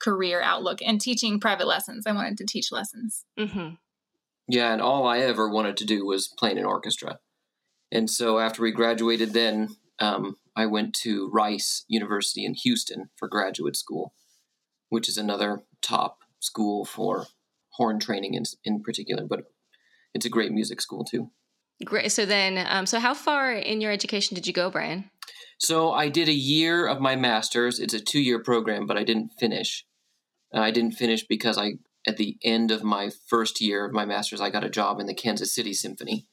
career 0.00 0.40
outlook 0.40 0.80
and 0.84 1.00
teaching 1.00 1.38
private 1.38 1.68
lessons. 1.68 2.06
I 2.06 2.12
wanted 2.12 2.38
to 2.38 2.46
teach 2.46 2.72
lessons. 2.72 3.24
Mm-hmm. 3.38 3.74
Yeah, 4.48 4.72
and 4.72 4.82
all 4.82 5.06
I 5.06 5.18
ever 5.18 5.48
wanted 5.48 5.76
to 5.76 5.84
do 5.84 6.04
was 6.04 6.26
play 6.26 6.50
in 6.50 6.58
an 6.58 6.64
orchestra. 6.64 7.20
And 7.92 8.10
so 8.10 8.40
after 8.40 8.62
we 8.62 8.72
graduated, 8.72 9.32
then 9.32 9.76
um, 10.00 10.36
I 10.56 10.66
went 10.66 10.94
to 10.96 11.28
Rice 11.28 11.84
University 11.86 12.44
in 12.44 12.54
Houston 12.54 13.10
for 13.16 13.28
graduate 13.28 13.76
school, 13.76 14.14
which 14.88 15.08
is 15.08 15.16
another 15.16 15.62
top 15.80 16.24
school 16.40 16.84
for 16.84 17.26
horn 17.80 17.98
training 17.98 18.34
in, 18.34 18.42
in 18.62 18.82
particular, 18.82 19.24
but 19.26 19.40
it's 20.12 20.26
a 20.26 20.28
great 20.28 20.52
music 20.52 20.82
school 20.82 21.02
too. 21.02 21.30
Great. 21.82 22.12
So 22.12 22.26
then, 22.26 22.66
um, 22.68 22.84
so 22.84 23.00
how 23.00 23.14
far 23.14 23.52
in 23.52 23.80
your 23.80 23.90
education 23.90 24.34
did 24.34 24.46
you 24.46 24.52
go, 24.52 24.70
Brian? 24.70 25.10
So 25.58 25.92
I 25.92 26.10
did 26.10 26.28
a 26.28 26.34
year 26.34 26.86
of 26.86 27.00
my 27.00 27.16
master's. 27.16 27.80
It's 27.80 27.94
a 27.94 28.00
two 28.00 28.20
year 28.20 28.38
program, 28.42 28.86
but 28.86 28.98
I 28.98 29.02
didn't 29.02 29.30
finish. 29.40 29.86
Uh, 30.54 30.60
I 30.60 30.72
didn't 30.72 30.92
finish 30.92 31.26
because 31.26 31.56
I, 31.56 31.78
at 32.06 32.18
the 32.18 32.36
end 32.44 32.70
of 32.70 32.84
my 32.84 33.10
first 33.26 33.62
year 33.62 33.86
of 33.86 33.92
my 33.92 34.04
master's, 34.04 34.42
I 34.42 34.50
got 34.50 34.64
a 34.64 34.70
job 34.70 35.00
in 35.00 35.06
the 35.06 35.14
Kansas 35.14 35.54
City 35.54 35.72
Symphony. 35.72 36.26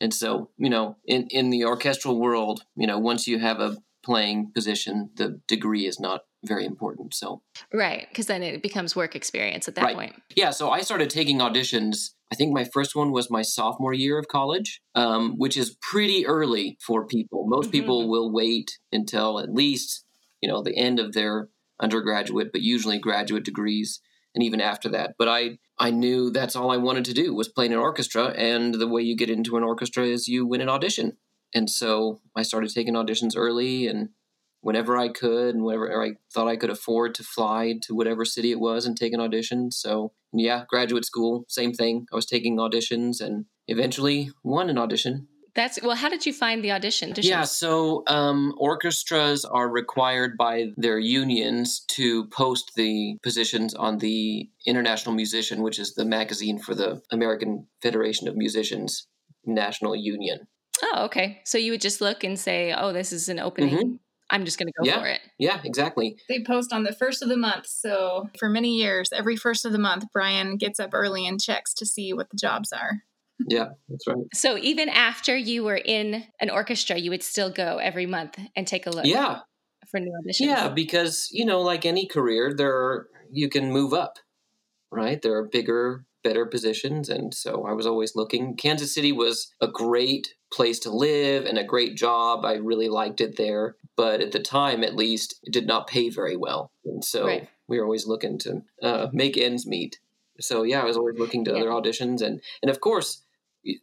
And 0.00 0.12
so, 0.12 0.50
you 0.56 0.70
know, 0.70 0.96
in, 1.06 1.28
in 1.30 1.50
the 1.50 1.64
orchestral 1.64 2.18
world, 2.18 2.64
you 2.74 2.88
know, 2.88 2.98
once 2.98 3.28
you 3.28 3.38
have 3.38 3.60
a 3.60 3.76
playing 4.04 4.50
position, 4.52 5.10
the 5.14 5.40
degree 5.46 5.86
is 5.86 6.00
not 6.00 6.22
very 6.44 6.64
important. 6.64 7.14
So, 7.14 7.42
right, 7.72 8.06
because 8.08 8.26
then 8.26 8.42
it 8.42 8.62
becomes 8.62 8.94
work 8.94 9.16
experience 9.16 9.68
at 9.68 9.74
that 9.76 9.84
right. 9.84 9.96
point. 9.96 10.22
Yeah. 10.34 10.50
So 10.50 10.70
I 10.70 10.80
started 10.80 11.10
taking 11.10 11.38
auditions. 11.38 12.10
I 12.32 12.36
think 12.36 12.52
my 12.52 12.64
first 12.64 12.94
one 12.94 13.12
was 13.12 13.30
my 13.30 13.42
sophomore 13.42 13.92
year 13.92 14.18
of 14.18 14.28
college, 14.28 14.80
um, 14.94 15.34
which 15.36 15.56
is 15.56 15.76
pretty 15.80 16.26
early 16.26 16.78
for 16.84 17.06
people. 17.06 17.44
Most 17.46 17.66
mm-hmm. 17.66 17.72
people 17.72 18.08
will 18.08 18.32
wait 18.32 18.78
until 18.92 19.38
at 19.38 19.52
least 19.52 20.04
you 20.40 20.48
know 20.48 20.62
the 20.62 20.76
end 20.76 21.00
of 21.00 21.12
their 21.12 21.48
undergraduate, 21.80 22.52
but 22.52 22.62
usually 22.62 22.98
graduate 22.98 23.44
degrees, 23.44 24.00
and 24.34 24.44
even 24.44 24.60
after 24.60 24.88
that. 24.90 25.14
But 25.18 25.28
I 25.28 25.58
I 25.78 25.90
knew 25.90 26.30
that's 26.30 26.56
all 26.56 26.70
I 26.70 26.76
wanted 26.76 27.04
to 27.06 27.14
do 27.14 27.34
was 27.34 27.48
play 27.48 27.66
in 27.66 27.72
an 27.72 27.78
orchestra, 27.78 28.26
and 28.28 28.74
the 28.74 28.88
way 28.88 29.02
you 29.02 29.16
get 29.16 29.30
into 29.30 29.56
an 29.56 29.64
orchestra 29.64 30.04
is 30.04 30.28
you 30.28 30.46
win 30.46 30.60
an 30.60 30.68
audition. 30.68 31.16
And 31.54 31.70
so 31.70 32.20
I 32.36 32.42
started 32.42 32.70
taking 32.74 32.94
auditions 32.94 33.34
early 33.36 33.86
and 33.86 34.08
whenever 34.64 34.96
I 34.96 35.08
could 35.08 35.54
and 35.54 35.62
whenever 35.62 36.02
I 36.02 36.12
thought 36.32 36.48
I 36.48 36.56
could 36.56 36.70
afford 36.70 37.14
to 37.16 37.22
fly 37.22 37.74
to 37.82 37.94
whatever 37.94 38.24
city 38.24 38.50
it 38.50 38.58
was 38.58 38.86
and 38.86 38.96
take 38.96 39.12
an 39.12 39.20
audition. 39.20 39.70
So, 39.70 40.12
yeah, 40.32 40.64
graduate 40.68 41.04
school, 41.04 41.44
same 41.48 41.74
thing. 41.74 42.06
I 42.10 42.16
was 42.16 42.24
taking 42.24 42.56
auditions 42.56 43.20
and 43.20 43.44
eventually 43.68 44.30
won 44.42 44.70
an 44.70 44.78
audition. 44.78 45.28
That's 45.54 45.80
well. 45.82 45.94
How 45.94 46.08
did 46.08 46.26
you 46.26 46.32
find 46.32 46.64
the 46.64 46.72
audition? 46.72 47.12
Auditions? 47.12 47.28
Yeah, 47.28 47.44
so 47.44 48.02
um, 48.08 48.54
orchestras 48.56 49.44
are 49.44 49.68
required 49.68 50.36
by 50.36 50.72
their 50.76 50.98
unions 50.98 51.84
to 51.90 52.26
post 52.28 52.72
the 52.74 53.18
positions 53.22 53.72
on 53.72 53.98
the 53.98 54.50
International 54.66 55.14
Musician, 55.14 55.62
which 55.62 55.78
is 55.78 55.94
the 55.94 56.04
magazine 56.04 56.58
for 56.58 56.74
the 56.74 57.02
American 57.12 57.68
Federation 57.82 58.26
of 58.26 58.34
Musicians 58.34 59.06
National 59.46 59.94
Union. 59.94 60.48
Oh, 60.82 61.04
okay. 61.04 61.40
So 61.44 61.56
you 61.56 61.70
would 61.70 61.80
just 61.80 62.00
look 62.00 62.24
and 62.24 62.36
say, 62.36 62.74
"Oh, 62.76 62.92
this 62.92 63.12
is 63.12 63.28
an 63.28 63.38
opening. 63.38 63.76
Mm-hmm. 63.76 63.94
I'm 64.30 64.44
just 64.44 64.58
going 64.58 64.68
to 64.68 64.72
go 64.78 64.86
yeah. 64.86 65.00
for 65.00 65.06
it." 65.06 65.20
Yeah, 65.38 65.60
exactly. 65.64 66.16
They 66.28 66.42
post 66.42 66.72
on 66.72 66.84
the 66.84 66.92
first 66.92 67.22
of 67.22 67.28
the 67.28 67.36
month. 67.36 67.66
So 67.66 68.28
for 68.38 68.48
many 68.48 68.74
years, 68.76 69.10
every 69.12 69.36
first 69.36 69.64
of 69.64 69.72
the 69.72 69.78
month, 69.78 70.04
Brian 70.12 70.56
gets 70.56 70.80
up 70.80 70.90
early 70.92 71.26
and 71.26 71.40
checks 71.40 71.74
to 71.74 71.86
see 71.86 72.12
what 72.12 72.30
the 72.30 72.36
jobs 72.36 72.72
are. 72.72 73.02
Yeah, 73.48 73.70
that's 73.88 74.06
right. 74.06 74.24
So 74.32 74.56
even 74.58 74.88
after 74.88 75.36
you 75.36 75.64
were 75.64 75.80
in 75.82 76.24
an 76.40 76.50
orchestra, 76.50 76.96
you 76.96 77.10
would 77.10 77.22
still 77.22 77.50
go 77.50 77.78
every 77.78 78.06
month 78.06 78.38
and 78.56 78.66
take 78.66 78.86
a 78.86 78.90
look. 78.90 79.06
Yeah. 79.06 79.40
For 79.90 80.00
new 80.00 80.12
auditions. 80.12 80.46
Yeah, 80.46 80.68
because 80.70 81.28
you 81.30 81.44
know, 81.44 81.60
like 81.60 81.84
any 81.84 82.06
career, 82.06 82.54
there 82.56 82.74
are, 82.74 83.08
you 83.30 83.48
can 83.48 83.70
move 83.70 83.92
up, 83.92 84.18
right? 84.90 85.20
There 85.20 85.36
are 85.36 85.46
bigger 85.46 86.04
better 86.24 86.46
positions. 86.46 87.08
And 87.08 87.32
so 87.32 87.66
I 87.66 87.72
was 87.72 87.86
always 87.86 88.16
looking. 88.16 88.56
Kansas 88.56 88.92
City 88.92 89.12
was 89.12 89.52
a 89.60 89.68
great 89.68 90.34
place 90.50 90.80
to 90.80 90.90
live 90.90 91.44
and 91.44 91.58
a 91.58 91.64
great 91.64 91.96
job. 91.96 92.44
I 92.44 92.54
really 92.54 92.88
liked 92.88 93.20
it 93.20 93.36
there. 93.36 93.76
But 93.96 94.20
at 94.20 94.32
the 94.32 94.40
time, 94.40 94.82
at 94.82 94.96
least, 94.96 95.40
it 95.44 95.52
did 95.52 95.66
not 95.66 95.86
pay 95.86 96.10
very 96.10 96.36
well. 96.36 96.70
And 96.84 97.04
so 97.04 97.26
right. 97.26 97.48
we 97.68 97.78
were 97.78 97.84
always 97.84 98.06
looking 98.06 98.38
to 98.38 98.62
uh, 98.82 99.08
make 99.12 99.38
ends 99.38 99.66
meet. 99.66 100.00
So 100.40 100.64
yeah, 100.64 100.82
I 100.82 100.84
was 100.84 100.96
always 100.96 101.18
looking 101.18 101.44
to 101.44 101.52
yeah. 101.52 101.58
other 101.58 101.70
auditions. 101.70 102.20
And, 102.20 102.40
and 102.60 102.70
of 102.70 102.80
course, 102.80 103.22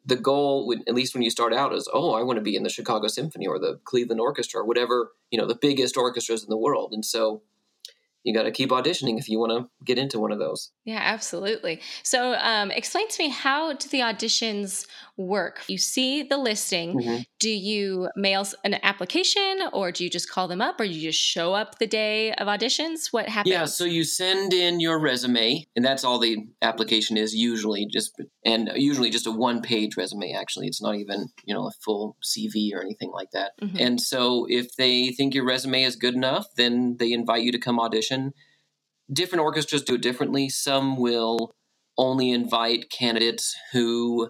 the 0.06 0.16
goal, 0.16 0.68
would, 0.68 0.88
at 0.88 0.94
least 0.94 1.14
when 1.14 1.24
you 1.24 1.30
start 1.30 1.54
out, 1.54 1.74
is 1.74 1.90
oh, 1.94 2.14
I 2.14 2.24
want 2.24 2.38
to 2.38 2.44
be 2.44 2.56
in 2.56 2.64
the 2.64 2.70
Chicago 2.70 3.08
Symphony 3.08 3.48
or 3.48 3.58
the 3.58 3.80
Cleveland 3.84 4.22
Orchestra 4.22 4.62
or 4.62 4.66
whatever, 4.66 5.12
you 5.32 5.40
know, 5.40 5.48
the 5.48 5.56
biggest 5.56 5.98
orchestras 5.98 6.44
in 6.44 6.50
the 6.50 6.58
world. 6.58 6.94
And 6.94 7.06
so 7.06 7.42
you 8.24 8.34
got 8.34 8.44
to 8.44 8.52
keep 8.52 8.70
auditioning 8.70 9.18
if 9.18 9.28
you 9.28 9.40
want 9.40 9.52
to 9.52 9.70
get 9.84 9.98
into 9.98 10.20
one 10.20 10.32
of 10.32 10.40
those. 10.40 10.72
Yeah, 10.86 11.02
absolutely. 11.02 11.82
So, 12.04 12.36
um, 12.36 12.70
explain 12.72 13.08
to 13.08 13.24
me 13.24 13.30
how 13.30 13.74
do 13.74 13.90
the 13.90 14.00
auditions 14.00 14.86
work? 15.22 15.62
You 15.68 15.78
see 15.78 16.24
the 16.24 16.38
listing. 16.38 16.98
Mm-hmm. 16.98 17.22
Do 17.40 17.50
you 17.50 18.10
mail 18.16 18.46
an 18.64 18.78
application, 18.84 19.60
or 19.74 19.92
do 19.92 20.04
you 20.04 20.10
just 20.10 20.30
call 20.30 20.48
them 20.48 20.62
up, 20.62 20.80
or 20.80 20.86
do 20.86 20.94
you 20.94 21.02
just 21.02 21.22
show 21.22 21.54
up 21.54 21.80
the 21.80 21.88
day 21.88 22.34
of 22.34 22.48
auditions? 22.48 23.08
What 23.12 23.30
happens? 23.30 23.52
Yeah, 23.52 23.66
so 23.66 23.86
you 23.86 24.04
send 24.04 24.54
in 24.54 24.80
your 24.80 25.00
resume, 25.00 25.66
and 25.76 25.84
that's 25.84 26.04
all 26.04 26.20
the 26.20 26.38
application 26.62 27.18
is 27.18 27.34
usually. 27.34 27.88
Just 27.92 28.20
and 28.46 28.72
usually 28.76 29.10
just 29.10 29.28
a 29.28 29.32
one-page 29.32 29.98
resume. 29.98 30.34
Actually, 30.34 30.68
it's 30.68 30.82
not 30.82 30.96
even 30.96 31.28
you 31.46 31.54
know 31.54 31.68
a 31.68 31.72
full 31.84 32.18
CV 32.24 32.74
or 32.74 32.82
anything 32.82 33.12
like 33.12 33.30
that. 33.34 33.52
Mm-hmm. 33.62 33.78
And 33.80 34.02
so, 34.02 34.46
if 34.50 34.76
they 34.76 35.12
think 35.12 35.34
your 35.34 35.46
resume 35.46 35.84
is 35.84 35.96
good 35.96 36.16
enough, 36.16 36.46
then 36.58 36.98
they 37.00 37.12
invite 37.12 37.44
you 37.44 37.52
to 37.52 37.60
come 37.60 37.80
audition. 37.80 38.34
Different 39.12 39.44
orchestras 39.44 39.84
do 39.84 39.96
it 39.96 40.02
differently. 40.02 40.48
Some 40.48 40.98
will 40.98 41.52
only 41.98 42.32
invite 42.32 42.90
candidates 42.90 43.56
who 43.74 44.30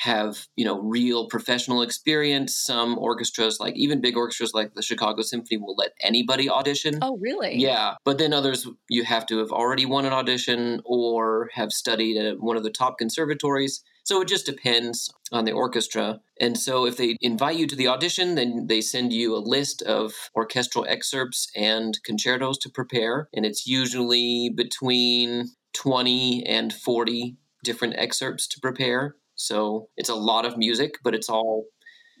have 0.00 0.46
you 0.56 0.64
know 0.64 0.80
real 0.80 1.28
professional 1.28 1.82
experience. 1.82 2.56
Some 2.56 2.98
orchestras 2.98 3.60
like 3.60 3.76
even 3.76 4.00
big 4.00 4.16
orchestras 4.16 4.54
like 4.54 4.74
the 4.74 4.82
chicago 4.82 5.22
symphony 5.22 5.58
will 5.58 5.76
let 5.76 5.92
anybody 6.02 6.48
audition. 6.50 6.98
Oh 7.02 7.18
really? 7.20 7.56
Yeah 7.56 7.94
but 8.04 8.18
then 8.18 8.32
others 8.32 8.66
you 8.88 9.04
have 9.04 9.26
to 9.26 9.38
have 9.38 9.50
already 9.50 9.86
won 9.86 10.04
an 10.04 10.12
audition 10.12 10.80
or 10.84 11.50
have 11.54 11.72
studied 11.72 12.16
at 12.16 12.40
one 12.40 12.56
of 12.56 12.62
the 12.62 12.70
top 12.70 12.98
conservatories. 12.98 13.82
So 14.04 14.22
it 14.22 14.28
just 14.28 14.46
depends 14.46 15.12
on 15.30 15.44
the 15.44 15.52
orchestra. 15.52 16.20
And 16.40 16.58
so 16.58 16.86
if 16.86 16.96
they 16.96 17.16
invite 17.20 17.56
you 17.56 17.66
to 17.66 17.76
the 17.76 17.88
audition 17.88 18.34
then 18.34 18.66
they 18.68 18.80
send 18.80 19.12
you 19.12 19.36
a 19.36 19.38
list 19.38 19.82
of 19.82 20.12
orchestral 20.34 20.86
excerpts 20.88 21.48
and 21.54 21.98
concertos 22.04 22.58
to 22.58 22.70
prepare. 22.70 23.28
And 23.34 23.44
it's 23.44 23.66
usually 23.66 24.50
between 24.54 25.50
20 25.74 26.44
and 26.46 26.72
40 26.72 27.36
different 27.62 27.94
excerpts 27.96 28.48
to 28.48 28.60
prepare 28.60 29.16
so 29.40 29.88
it's 29.96 30.10
a 30.10 30.14
lot 30.14 30.44
of 30.44 30.58
music, 30.58 30.98
but 31.02 31.14
it's 31.14 31.30
all 31.30 31.64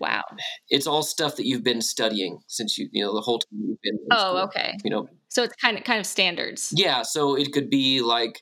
wow. 0.00 0.22
It's 0.70 0.86
all 0.86 1.02
stuff 1.02 1.36
that 1.36 1.46
you've 1.46 1.62
been 1.62 1.82
studying 1.82 2.40
since 2.46 2.78
you 2.78 2.88
you 2.92 3.04
know 3.04 3.14
the 3.14 3.20
whole 3.20 3.38
time 3.38 3.60
you've 3.62 3.80
been. 3.82 3.98
oh, 4.10 4.16
school, 4.16 4.38
okay. 4.44 4.74
You 4.82 4.90
know, 4.90 5.08
so 5.28 5.42
it's 5.42 5.54
kind 5.56 5.76
of 5.76 5.84
kind 5.84 6.00
of 6.00 6.06
standards. 6.06 6.72
Yeah, 6.74 7.02
so 7.02 7.36
it 7.36 7.52
could 7.52 7.68
be 7.68 8.00
like 8.00 8.40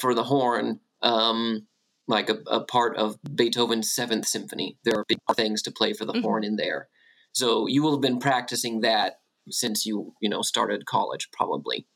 for 0.00 0.14
the 0.14 0.24
horn, 0.24 0.80
um, 1.00 1.68
like 2.08 2.28
a, 2.28 2.38
a 2.48 2.64
part 2.64 2.96
of 2.96 3.16
Beethoven's 3.36 3.92
Seventh 3.92 4.26
Symphony. 4.26 4.78
There 4.84 4.98
are 4.98 5.04
big 5.06 5.18
things 5.36 5.62
to 5.62 5.70
play 5.70 5.92
for 5.92 6.04
the 6.04 6.12
mm-hmm. 6.12 6.22
horn 6.22 6.42
in 6.42 6.56
there. 6.56 6.88
So 7.32 7.68
you 7.68 7.84
will 7.84 7.92
have 7.92 8.00
been 8.00 8.18
practicing 8.18 8.80
that 8.80 9.20
since 9.48 9.86
you 9.86 10.12
you 10.20 10.28
know 10.28 10.42
started 10.42 10.86
college 10.86 11.28
probably 11.32 11.86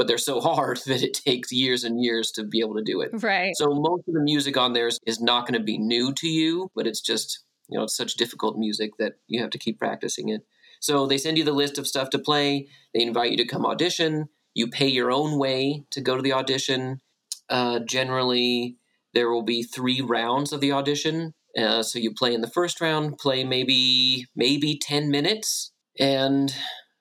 but 0.00 0.06
they're 0.06 0.16
so 0.16 0.40
hard 0.40 0.80
that 0.86 1.02
it 1.02 1.12
takes 1.12 1.52
years 1.52 1.84
and 1.84 2.02
years 2.02 2.30
to 2.30 2.42
be 2.42 2.60
able 2.60 2.74
to 2.74 2.82
do 2.82 3.02
it. 3.02 3.10
Right. 3.22 3.54
So 3.54 3.66
most 3.66 4.08
of 4.08 4.14
the 4.14 4.22
music 4.22 4.56
on 4.56 4.72
there 4.72 4.86
is, 4.86 4.98
is 5.04 5.20
not 5.20 5.46
going 5.46 5.60
to 5.60 5.64
be 5.64 5.76
new 5.76 6.14
to 6.14 6.26
you, 6.26 6.70
but 6.74 6.86
it's 6.86 7.02
just, 7.02 7.44
you 7.68 7.76
know, 7.76 7.84
it's 7.84 7.98
such 7.98 8.14
difficult 8.14 8.56
music 8.56 8.92
that 8.98 9.16
you 9.26 9.42
have 9.42 9.50
to 9.50 9.58
keep 9.58 9.78
practicing 9.78 10.30
it. 10.30 10.40
So 10.80 11.06
they 11.06 11.18
send 11.18 11.36
you 11.36 11.44
the 11.44 11.52
list 11.52 11.76
of 11.76 11.86
stuff 11.86 12.08
to 12.10 12.18
play. 12.18 12.68
They 12.94 13.02
invite 13.02 13.32
you 13.32 13.36
to 13.36 13.46
come 13.46 13.66
audition. 13.66 14.30
You 14.54 14.68
pay 14.68 14.88
your 14.88 15.12
own 15.12 15.38
way 15.38 15.84
to 15.90 16.00
go 16.00 16.16
to 16.16 16.22
the 16.22 16.32
audition. 16.32 17.02
Uh, 17.50 17.80
generally, 17.80 18.78
there 19.12 19.30
will 19.30 19.42
be 19.42 19.62
three 19.62 20.00
rounds 20.00 20.50
of 20.54 20.62
the 20.62 20.72
audition. 20.72 21.34
Uh, 21.58 21.82
so 21.82 21.98
you 21.98 22.14
play 22.14 22.32
in 22.32 22.40
the 22.40 22.48
first 22.48 22.80
round, 22.80 23.18
play 23.18 23.44
maybe 23.44 24.28
maybe 24.34 24.78
ten 24.78 25.10
minutes, 25.10 25.72
and 25.98 26.54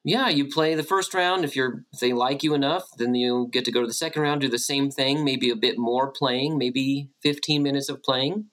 yeah, 0.04 0.30
you 0.30 0.48
play 0.48 0.76
the 0.76 0.84
first 0.84 1.14
round. 1.14 1.44
If 1.44 1.56
you're 1.56 1.84
if 1.92 2.00
they 2.00 2.14
like 2.14 2.42
you 2.44 2.54
enough, 2.54 2.86
then 2.98 3.16
you 3.16 3.50
get 3.52 3.66
to 3.66 3.72
go 3.72 3.82
to 3.82 3.88
the 3.88 3.94
second 3.94 4.22
round, 4.22 4.42
do 4.42 4.50
the 4.50 4.58
same 4.58 4.90
thing, 4.90 5.24
maybe 5.26 5.50
a 5.50 5.56
bit 5.56 5.78
more 5.78 6.12
playing, 6.12 6.58
maybe 6.58 7.10
15 7.22 7.64
minutes 7.64 7.90
of 7.90 8.02
playing. 8.04 8.50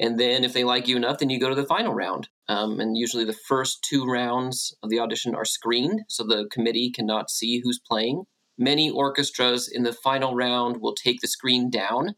And 0.00 0.18
then 0.20 0.44
if 0.44 0.52
they 0.54 0.64
like 0.64 0.88
you 0.88 0.96
enough, 0.96 1.18
then 1.18 1.30
you 1.30 1.40
go 1.40 1.48
to 1.50 1.54
the 1.54 1.66
final 1.66 1.94
round. 1.94 2.28
Um, 2.48 2.80
and 2.80 2.96
usually 2.98 3.24
the 3.24 3.32
first 3.48 3.84
two 3.88 4.04
rounds 4.06 4.76
of 4.82 4.90
the 4.90 5.00
audition 5.00 5.34
are 5.34 5.44
screened, 5.44 6.02
so 6.08 6.24
the 6.24 6.48
committee 6.52 6.90
cannot 6.90 7.30
see 7.30 7.60
who's 7.60 7.80
playing. 7.80 8.24
Many 8.58 8.90
orchestras 8.90 9.68
in 9.68 9.84
the 9.84 9.92
final 9.92 10.34
round 10.34 10.78
will 10.80 10.94
take 10.94 11.20
the 11.20 11.28
screen 11.28 11.70
down 11.70 12.14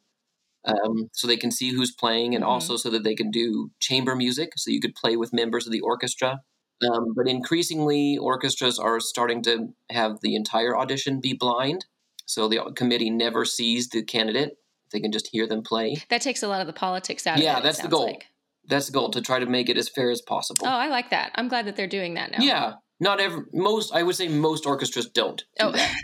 um, 0.65 1.09
so 1.13 1.27
they 1.27 1.37
can 1.37 1.51
see 1.51 1.71
who's 1.73 1.95
playing 1.95 2.35
and 2.35 2.45
Mhm. 2.45 2.49
also 2.49 2.77
so 2.77 2.91
that 2.91 3.05
they 3.05 3.15
can 3.15 3.31
do 3.31 3.71
chamber 3.81 4.17
music, 4.17 4.51
so 4.57 4.71
you 4.71 4.81
could 4.81 4.95
play 4.95 5.17
with 5.17 5.33
members 5.33 5.67
of 5.67 5.73
the 5.73 5.81
orchestra. 5.81 6.43
Um, 6.87 7.13
but 7.17 7.27
increasingly, 7.27 8.17
orchestras 8.19 8.79
are 8.79 9.01
starting 9.01 9.43
to 9.43 9.69
have 9.91 10.21
the 10.23 10.37
entire 10.37 10.77
audition 10.79 11.21
be 11.21 11.33
blind, 11.33 11.87
so 12.27 12.49
the 12.49 12.61
committee 12.77 13.11
never 13.11 13.45
sees 13.45 13.89
the 13.89 14.03
candidate. 14.05 14.59
They 14.93 15.01
can 15.01 15.11
just 15.13 15.29
hear 15.33 15.47
them 15.47 15.63
play. 15.63 15.97
That 16.09 16.23
takes 16.23 16.43
a 16.43 16.49
lot 16.49 16.61
of 16.61 16.67
the 16.67 16.73
politics 16.73 17.27
out 17.27 17.39
Yeah, 17.39 17.53
of 17.53 17.59
it. 17.59 17.61
it 17.61 17.63
that's 17.65 17.81
the 17.83 17.89
goal. 17.89 18.07
like. 18.07 18.27
That's 18.69 18.87
the 18.87 18.93
goal 18.93 19.11
to 19.13 19.21
try 19.23 19.39
to 19.39 19.47
make 19.47 19.69
it 19.71 19.79
as 19.79 19.89
fair 19.89 20.11
as 20.11 20.21
possible. 20.21 20.67
Oh, 20.67 20.71
I 20.71 20.89
like 20.89 21.11
that. 21.11 21.33
I'm 21.37 21.49
glad 21.49 21.67
that 21.67 21.75
they're 21.77 21.87
doing 21.87 22.15
that 22.15 22.31
now. 22.33 22.39
Yeah, 22.41 22.73
not 23.01 23.19
every 23.19 23.45
most. 23.53 23.93
I 23.95 24.03
would 24.03 24.15
say 24.15 24.29
most 24.29 24.67
orchestras 24.67 25.07
don't. 25.09 25.39
Do 25.59 25.67
Oh. 25.67 25.73
that. 25.73 25.95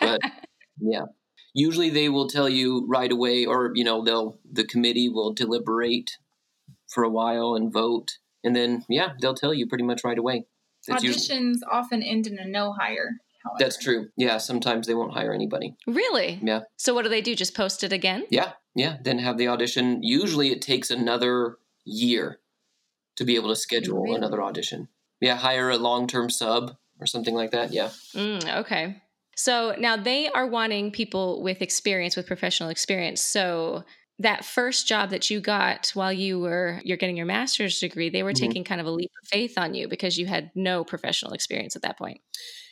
But 0.00 0.20
yeah, 0.80 1.06
usually 1.52 1.90
they 1.90 2.08
will 2.08 2.28
tell 2.28 2.48
you 2.48 2.86
right 2.88 3.10
away, 3.10 3.44
or 3.44 3.72
you 3.74 3.82
know, 3.84 4.04
they'll 4.04 4.38
the 4.50 4.64
committee 4.64 5.08
will 5.08 5.32
deliberate 5.34 6.12
for 6.88 7.02
a 7.02 7.10
while 7.10 7.54
and 7.56 7.72
vote, 7.72 8.18
and 8.46 8.56
then 8.56 8.84
yeah, 8.88 9.10
they'll 9.20 9.34
tell 9.34 9.52
you 9.52 9.66
pretty 9.66 9.84
much 9.84 10.02
right 10.04 10.16
away. 10.18 10.46
That's 10.88 11.02
usually- 11.04 11.38
Auditions 11.40 11.56
often 11.70 12.02
end 12.02 12.26
in 12.26 12.38
a 12.38 12.46
no 12.46 12.72
hire. 12.72 13.10
However. 13.44 13.56
that's 13.60 13.76
true. 13.76 14.08
Yeah, 14.16 14.38
sometimes 14.38 14.86
they 14.88 14.94
won't 14.94 15.12
hire 15.12 15.32
anybody. 15.32 15.76
really? 15.86 16.40
Yeah. 16.42 16.62
So 16.78 16.94
what 16.94 17.02
do 17.02 17.08
they 17.08 17.20
do? 17.20 17.34
Just 17.36 17.54
post 17.54 17.84
it 17.84 17.92
again? 17.92 18.24
Yeah, 18.30 18.52
yeah. 18.74 18.96
Then 19.02 19.18
have 19.20 19.38
the 19.38 19.46
audition. 19.48 20.02
Usually, 20.02 20.50
it 20.50 20.60
takes 20.62 20.90
another 20.90 21.58
year 21.84 22.40
to 23.16 23.24
be 23.24 23.36
able 23.36 23.48
to 23.50 23.56
schedule 23.56 24.02
Really? 24.02 24.16
another 24.16 24.42
audition. 24.42 24.88
Yeah, 25.20 25.36
hire 25.36 25.70
a 25.70 25.76
long 25.78 26.06
term 26.08 26.28
sub 26.28 26.76
or 27.00 27.06
something 27.06 27.34
like 27.34 27.52
that. 27.52 27.72
Yeah. 27.72 27.90
Mm, 28.14 28.60
okay. 28.62 29.02
So 29.36 29.74
now 29.78 29.96
they 29.96 30.28
are 30.28 30.46
wanting 30.46 30.90
people 30.90 31.42
with 31.42 31.62
experience, 31.62 32.16
with 32.16 32.26
professional 32.26 32.68
experience. 32.70 33.20
So 33.20 33.84
that 34.18 34.44
first 34.44 34.86
job 34.88 35.10
that 35.10 35.28
you 35.30 35.40
got 35.40 35.90
while 35.94 36.12
you 36.12 36.40
were 36.40 36.80
you're 36.84 36.96
getting 36.96 37.16
your 37.16 37.26
master's 37.26 37.78
degree, 37.78 38.08
they 38.08 38.22
were 38.22 38.32
Mhm. 38.32 38.36
taking 38.38 38.64
kind 38.64 38.80
of 38.80 38.86
a 38.86 38.90
leap 38.90 39.10
of 39.22 39.28
faith 39.28 39.58
on 39.58 39.74
you 39.74 39.88
because 39.88 40.16
you 40.18 40.26
had 40.26 40.50
no 40.54 40.84
professional 40.84 41.32
experience 41.32 41.76
at 41.76 41.82
that 41.82 41.98
point. 41.98 42.20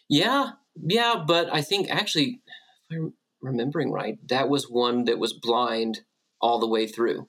Yeah, 0.09 0.53
yeah, 0.77 1.23
but 1.27 1.53
I 1.53 1.61
think 1.63 1.91
actually, 1.91 2.41
if 2.91 2.97
I'm 2.97 3.15
remembering 3.43 3.91
right, 3.93 4.17
that 4.29 4.49
was 4.49 4.71
one 4.71 5.05
that 5.05 5.19
was 5.19 5.33
blind 5.35 6.01
all 6.41 6.59
the 6.59 6.69
way 6.69 6.87
through. 6.87 7.29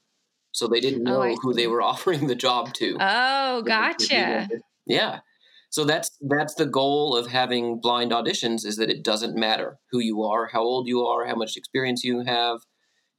So 0.52 0.68
they 0.68 0.80
didn't 0.80 1.06
Oh, 1.08 1.12
know 1.12 1.22
I 1.22 1.36
who 1.42 1.54
they 1.54 1.68
were 1.68 1.82
offering 1.92 2.28
the 2.28 2.36
job 2.36 2.74
to. 2.76 2.98
Oh, 3.00 3.58
So 3.60 3.64
they- 3.64 3.70
they 3.70 3.70
gotcha. 3.70 4.48
Yeah. 4.86 5.20
So 5.72 5.84
that's 5.84 6.10
that's 6.22 6.54
the 6.56 6.66
goal 6.66 7.18
of 7.18 7.28
having 7.28 7.82
blind 7.82 8.12
auditions 8.12 8.66
is 8.66 8.78
that 8.78 8.90
it 8.90 9.04
doesn't 9.04 9.36
matter 9.36 9.78
who 9.92 10.00
you 10.00 10.24
are, 10.24 10.48
how 10.48 10.62
old 10.62 10.88
you 10.88 11.02
are, 11.06 11.26
how 11.26 11.36
much 11.36 11.58
experience 11.58 12.04
you 12.06 12.22
have. 12.22 12.60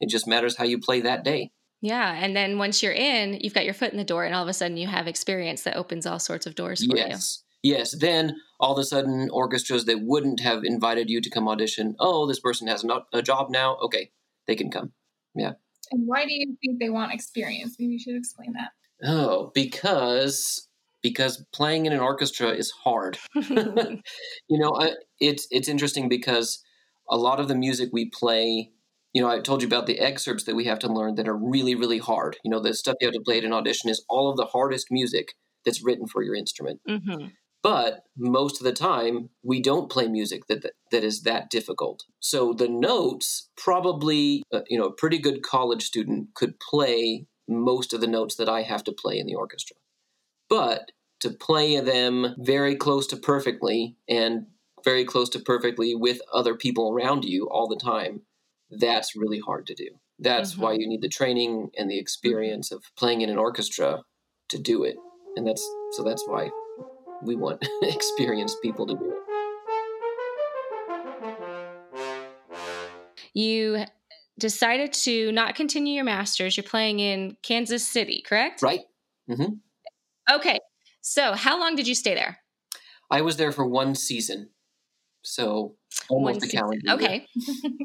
It 0.01 0.09
just 0.09 0.27
matters 0.27 0.57
how 0.57 0.65
you 0.65 0.79
play 0.79 1.01
that 1.01 1.25
day. 1.25 1.51
Yeah. 1.81 2.13
And 2.13 2.35
then 2.35 2.59
once 2.59 2.83
you're 2.83 2.93
in, 2.93 3.39
you've 3.41 3.55
got 3.55 3.65
your 3.65 3.75
foot 3.75 3.93
in 3.93 3.99
the 3.99 4.05
door, 4.05 4.25
and 4.25 4.35
all 4.35 4.43
of 4.43 4.49
a 4.49 4.53
sudden 4.53 4.77
you 4.77 4.89
have 4.89 5.07
experience 5.07 5.63
that 5.63 5.77
opens 5.77 6.07
all 6.07 6.19
sorts 6.19 6.47
of 6.47 6.55
doors 6.55 6.85
for 6.85 6.97
you. 6.97 7.05
Yes. 7.05 7.43
Yes. 7.63 7.97
Then 7.99 8.37
all 8.61 8.73
of 8.73 8.79
a 8.79 8.85
sudden, 8.85 9.29
orchestras 9.31 9.85
that 9.87 10.01
wouldn't 10.03 10.41
have 10.41 10.65
invited 10.65 11.11
you 11.11 11.21
to 11.21 11.31
come 11.31 11.49
audition, 11.49 11.95
oh, 11.99 12.27
this 12.27 12.41
person 12.41 12.69
has 12.69 12.85
not 12.85 13.07
a 13.13 13.23
job 13.23 13.51
now. 13.51 13.77
Okay, 13.77 14.11
they 14.47 14.55
can 14.55 14.71
come. 14.71 14.93
Yeah. 15.35 15.53
And 15.93 16.07
why 16.07 16.25
do 16.25 16.33
you 16.33 16.57
think 16.65 16.81
they 16.81 16.91
want 16.91 17.13
experience? 17.13 17.77
Maybe 17.79 17.93
you 17.93 17.99
should 17.99 18.17
explain 18.17 18.55
that. 18.55 18.71
Oh, 19.05 19.51
because 19.55 20.69
because 21.03 21.45
playing 21.53 21.87
in 21.87 21.93
an 21.93 22.01
orchestra 22.01 22.51
is 22.51 22.71
hard. 22.71 23.19
you. 23.35 23.43
you 24.49 24.59
know, 24.59 24.73
I, 24.79 24.93
it's 25.21 25.47
it's 25.51 25.69
interesting 25.69 26.09
because 26.09 26.63
a 27.09 27.17
lot 27.17 27.41
of 27.41 27.49
the 27.49 27.55
music 27.55 27.91
we 27.93 28.11
play, 28.11 28.71
you 29.17 29.23
know, 29.23 29.31
I 29.31 29.41
told 29.41 29.63
you 29.63 29.67
about 29.67 29.87
the 29.87 29.99
excerpts 29.99 30.45
that 30.45 30.55
we 30.55 30.67
have 30.67 30.79
to 30.81 30.93
learn 30.93 31.15
that 31.15 31.27
are 31.27 31.35
really 31.35 31.75
really 31.75 31.97
hard. 31.97 32.37
You 32.45 32.51
know, 32.51 32.61
the 32.61 32.75
stuff 32.75 32.97
you 33.01 33.07
have 33.07 33.15
to 33.15 33.23
play 33.23 33.39
at 33.39 33.45
an 33.45 33.53
audition 33.55 33.89
is 33.89 34.05
all 34.11 34.31
of 34.31 34.37
the 34.37 34.45
hardest 34.45 34.89
music 34.91 35.33
that's 35.65 35.83
written 35.83 36.07
for 36.07 36.23
your 36.23 36.35
instrument. 36.35 36.81
hmm 36.87 37.29
But 37.63 38.03
most 38.15 38.61
of 38.61 38.65
the 38.65 38.75
time, 38.75 39.31
we 39.43 39.63
don't 39.63 39.91
play 39.91 40.07
music 40.07 40.49
that 40.49 40.61
that, 40.61 40.75
that 40.91 41.03
is 41.03 41.23
that 41.23 41.49
difficult. 41.49 42.05
So 42.21 42.53
the 42.53 42.69
notes 42.69 43.49
probably, 43.57 44.43
uh, 44.53 44.61
you 44.69 44.79
know, 44.79 44.85
a 44.85 44.93
pretty 44.93 45.17
good 45.17 45.43
college 45.43 45.85
student 45.85 46.35
could 46.35 46.61
play 46.61 47.27
most 47.49 47.95
of 47.95 48.03
the 48.03 48.07
notes 48.07 48.35
that 48.35 48.51
I 48.51 48.65
have 48.65 48.85
to 48.85 48.93
play 48.93 49.19
in 49.19 49.27
the 49.27 49.35
orchestra. 49.35 49.77
But 50.51 50.93
to 51.21 51.31
play 51.31 51.81
them 51.81 52.35
very 52.37 52.77
close 52.77 53.07
to 53.07 53.17
perfectly 53.17 53.97
and 54.11 54.49
very 54.85 55.07
close 55.07 55.31
to 55.31 55.39
perfectly 55.39 55.95
with 55.95 56.21
other 56.35 56.55
people 56.55 56.93
around 56.93 57.25
you 57.25 57.49
all 57.49 57.67
the 57.67 57.77
time, 57.77 58.21
that's 58.71 59.15
really 59.17 59.41
hard 59.41 59.67
to 59.67 59.75
do. 59.75 59.89
That's 60.19 60.57
why 60.57 60.73
you 60.73 60.89
need 60.89 61.03
the 61.03 61.09
training 61.09 61.71
and 61.77 61.91
the 61.91 61.99
experience 61.99 62.73
of 62.73 62.83
playing 62.97 63.21
in 63.21 63.29
an 63.29 63.37
orchestra 63.39 64.03
to 64.49 64.59
do 64.59 64.83
it. 64.85 64.97
And 65.37 65.47
that's 65.47 65.63
so 65.93 66.03
that's 66.03 66.27
why 66.27 66.51
we 67.23 67.37
want 67.37 67.67
experienced 67.83 68.63
people 68.63 68.87
to 68.87 68.95
do 68.95 69.11
it. 69.11 69.23
You 73.35 73.85
decided 74.39 74.93
to 74.95 75.33
not 75.33 75.55
continue 75.55 75.95
your 75.95 76.05
master's. 76.05 76.57
You're 76.57 76.65
playing 76.65 77.01
in 77.01 77.37
Kansas 77.43 77.87
City, 77.87 78.23
correct? 78.27 78.63
Right? 78.63 78.81
Mhm. 79.29 79.61
Okay. 80.31 80.59
So, 81.03 81.35
how 81.35 81.61
long 81.61 81.77
did 81.77 81.87
you 81.87 81.95
stay 81.95 82.15
there? 82.15 82.39
I 83.11 83.21
was 83.21 83.37
there 83.37 83.53
for 83.53 83.67
one 83.67 83.95
season. 83.95 84.51
So 85.23 85.77
almost 86.09 86.41
One 86.41 86.49
a 86.49 86.53
calendar 86.53 86.81
year. 86.85 86.95
Okay. 86.95 87.27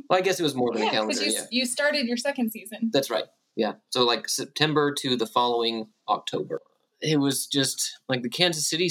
Well, 0.10 0.20
I 0.20 0.22
guess 0.22 0.40
it 0.40 0.44
was 0.44 0.56
more 0.56 0.74
than 0.74 0.82
a 0.82 0.86
Yeah, 0.86 0.92
calendar 0.92 1.14
because 1.14 1.26
you, 1.26 1.32
year. 1.32 1.48
you 1.52 1.66
started 1.66 2.06
your 2.06 2.18
second 2.18 2.52
season. 2.52 2.90
That's 2.92 3.10
right. 3.10 3.24
Yeah. 3.56 3.74
So 3.92 4.04
like 4.04 4.28
September 4.28 4.94
to 5.00 5.16
the 5.16 5.26
following 5.26 5.88
October. 6.10 6.62
It 7.02 7.18
was 7.20 7.48
just 7.48 8.00
like 8.10 8.22
the 8.22 8.30
Kansas 8.30 8.70
City 8.70 8.90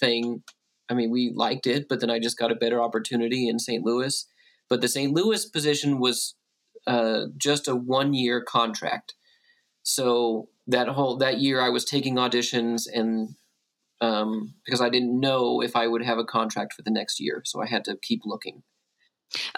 thing. 0.00 0.42
I 0.88 0.94
mean, 0.94 1.10
we 1.10 1.32
liked 1.34 1.66
it, 1.66 1.88
but 1.88 2.00
then 2.00 2.10
I 2.10 2.18
just 2.18 2.38
got 2.38 2.50
a 2.50 2.54
better 2.56 2.82
opportunity 2.82 3.48
in 3.48 3.58
St. 3.58 3.84
Louis. 3.84 4.26
But 4.68 4.80
the 4.80 4.88
St. 4.88 5.12
Louis 5.12 5.44
position 5.44 6.00
was 6.00 6.34
uh, 6.86 7.26
just 7.36 7.68
a 7.68 7.76
one 7.76 8.14
year 8.14 8.42
contract. 8.42 9.14
So 9.82 10.48
that 10.66 10.88
whole 10.88 11.16
that 11.18 11.38
year, 11.38 11.60
I 11.60 11.68
was 11.68 11.84
taking 11.84 12.16
auditions 12.16 12.84
and 12.92 13.34
um, 14.02 14.54
because 14.64 14.80
I 14.80 14.90
didn't 14.90 15.18
know 15.18 15.62
if 15.62 15.76
I 15.76 15.86
would 15.86 16.02
have 16.04 16.18
a 16.18 16.24
contract 16.24 16.74
for 16.74 16.82
the 16.82 16.90
next 16.90 17.20
year, 17.20 17.42
so 17.44 17.62
I 17.62 17.66
had 17.66 17.84
to 17.86 17.96
keep 18.02 18.20
looking. 18.26 18.62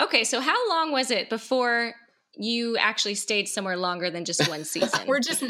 Okay. 0.01 0.23
So, 0.23 0.41
how 0.41 0.69
long 0.69 0.93
was 0.93 1.11
it 1.11 1.29
before 1.29 1.95
you 2.37 2.77
actually 2.77 3.15
stayed 3.15 3.49
somewhere 3.49 3.77
longer 3.77 4.11
than 4.11 4.25
just 4.25 4.49
one 4.49 4.65
season? 4.75 5.01
We're 5.09 5.21
just 5.21 5.43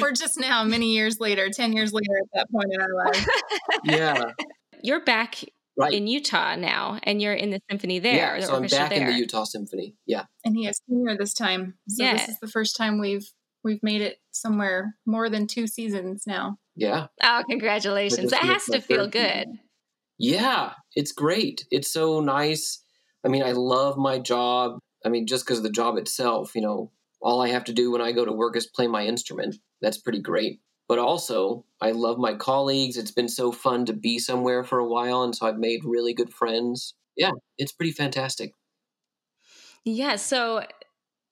we're 0.00 0.12
just 0.12 0.38
now 0.38 0.64
many 0.64 0.92
years 0.94 1.18
later, 1.20 1.48
ten 1.50 1.72
years 1.72 1.92
later 1.92 2.10
at 2.22 2.28
that 2.34 2.50
point 2.50 2.66
in 2.72 2.80
our 2.80 3.06
life. 3.06 3.26
Yeah, 3.84 4.32
you're 4.82 5.04
back 5.04 5.36
right. 5.78 5.92
in 5.92 6.06
Utah 6.06 6.56
now, 6.56 6.98
and 7.04 7.22
you're 7.22 7.34
in 7.34 7.50
the 7.50 7.60
symphony 7.70 7.98
there. 8.00 8.14
yeah, 8.36 8.40
the 8.40 8.46
so 8.46 8.52
I'm 8.56 8.62
orchestra 8.62 8.88
back 8.88 8.92
in 8.98 9.06
the 9.06 9.12
Utah 9.14 9.44
Symphony. 9.44 9.94
Yeah. 10.06 10.24
And 10.44 10.56
he 10.56 10.66
is 10.66 10.80
senior 10.88 11.16
this 11.16 11.32
time. 11.34 11.74
So 11.88 12.04
Yeah. 12.04 12.14
this 12.14 12.28
is 12.30 12.38
the 12.40 12.48
first 12.48 12.76
time 12.76 12.98
we've 13.00 13.26
we've 13.62 13.82
made 13.82 14.00
it 14.02 14.18
somewhere 14.30 14.96
more 15.06 15.28
than 15.30 15.46
two 15.46 15.66
seasons 15.66 16.24
now. 16.26 16.56
Yeah. 16.80 17.08
Oh, 17.22 17.44
congratulations! 17.46 18.30
That 18.30 18.42
has 18.42 18.64
to 18.68 18.80
feel 18.80 19.06
good. 19.06 19.48
Yeah, 20.18 20.72
it's 20.94 21.12
great. 21.12 21.66
It's 21.70 21.92
so 21.92 22.20
nice. 22.20 22.82
I 23.22 23.28
mean, 23.28 23.42
I 23.42 23.52
love 23.52 23.98
my 23.98 24.18
job. 24.18 24.78
I 25.04 25.10
mean, 25.10 25.26
just 25.26 25.44
because 25.44 25.58
of 25.58 25.64
the 25.64 25.70
job 25.70 25.98
itself, 25.98 26.54
you 26.54 26.62
know, 26.62 26.90
all 27.20 27.42
I 27.42 27.48
have 27.48 27.64
to 27.64 27.74
do 27.74 27.90
when 27.90 28.00
I 28.00 28.12
go 28.12 28.24
to 28.24 28.32
work 28.32 28.56
is 28.56 28.66
play 28.66 28.86
my 28.86 29.04
instrument. 29.04 29.56
That's 29.82 29.98
pretty 29.98 30.22
great. 30.22 30.60
But 30.88 30.98
also, 30.98 31.66
I 31.82 31.90
love 31.90 32.16
my 32.18 32.34
colleagues. 32.34 32.96
It's 32.96 33.10
been 33.10 33.28
so 33.28 33.52
fun 33.52 33.84
to 33.84 33.92
be 33.92 34.18
somewhere 34.18 34.64
for 34.64 34.78
a 34.78 34.88
while. 34.88 35.22
And 35.22 35.36
so 35.36 35.46
I've 35.46 35.58
made 35.58 35.84
really 35.84 36.14
good 36.14 36.32
friends. 36.32 36.94
Yeah, 37.14 37.32
it's 37.58 37.72
pretty 37.72 37.92
fantastic. 37.92 38.54
Yeah. 39.84 40.16
So 40.16 40.64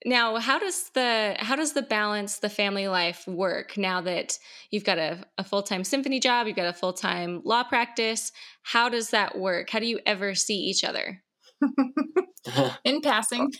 now, 0.05 0.37
how 0.37 0.59
does 0.59 0.91
the 0.91 1.35
how 1.39 1.57
does 1.57 1.73
the 1.73 1.83
balance 1.83 2.39
the 2.39 2.49
family 2.49 2.89
life 2.89 3.27
work 3.27 3.77
now 3.77 4.01
that 4.03 4.39
you've 4.71 4.85
got 4.85 4.99
a, 4.99 5.25
a 5.39 5.45
full 5.45 5.63
time 5.63 5.85
symphony 5.85 6.21
job, 6.21 6.47
you've 6.47 6.57
got 6.57 6.67
a 6.67 6.73
full 6.73 6.93
time 6.93 7.43
law 7.45 7.65
practice? 7.65 8.33
How 8.63 8.89
does 8.89 9.11
that 9.11 9.39
work? 9.39 9.71
How 9.71 9.79
do 9.81 9.87
you 9.87 10.01
ever 10.07 10.35
see 10.35 10.57
each 10.57 10.85
other? 10.85 11.23
In 12.85 13.01
passing. 13.01 13.51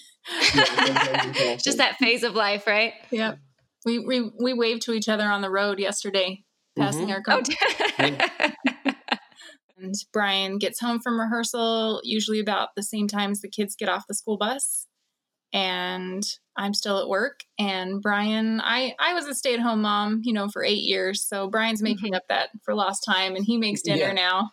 Just 1.65 1.79
that 1.79 1.97
phase 1.99 2.23
of 2.23 2.35
life, 2.35 2.67
right? 2.67 2.95
Yep. 3.11 3.39
We, 3.85 3.99
we 3.99 4.31
we 4.41 4.53
waved 4.55 4.83
to 4.83 4.93
each 4.93 5.09
other 5.09 5.25
on 5.25 5.41
the 5.43 5.51
road 5.51 5.79
yesterday, 5.79 6.45
passing 6.79 7.09
Mhm. 7.09 7.13
our 7.13 7.23
car. 7.23 7.41
Oh, 7.99 8.53
And 9.81 9.95
Brian 10.13 10.59
gets 10.59 10.81
home 10.81 10.99
from 10.99 11.21
rehearsal, 11.21 12.01
usually 12.03 12.41
about 12.41 12.71
the 12.75 12.83
same 12.83 13.07
time 13.07 13.31
as 13.31 13.43
the 13.43 13.49
kids 13.49 13.77
get 13.77 13.89
off 13.89 14.09
the 14.09 14.15
school 14.15 14.37
bus. 14.37 14.88
And 15.53 16.23
I'm 16.57 16.75
still 16.75 16.99
at 16.99 17.09
work. 17.09 17.41
And 17.59 18.03
Brian, 18.03 18.61
I, 18.61 18.95
I 18.99 19.15
was 19.15 19.27
a 19.27 19.35
stay 19.35 19.55
at 19.55 19.61
home 19.61 19.83
mom, 19.83 20.21
you 20.25 20.33
know, 20.33 20.49
for 20.49 20.63
eight 20.63 20.83
years. 20.83 21.25
So 21.25 21.49
Brian's 21.49 21.83
making 21.83 22.13
mm-hmm. 22.13 22.17
up 22.17 22.25
that 22.29 22.51
for 22.65 22.75
lost 22.75 23.05
time 23.07 23.37
and 23.37 23.45
he 23.45 23.57
makes 23.57 23.83
dinner 23.83 24.09
yeah. 24.09 24.13
now. 24.13 24.51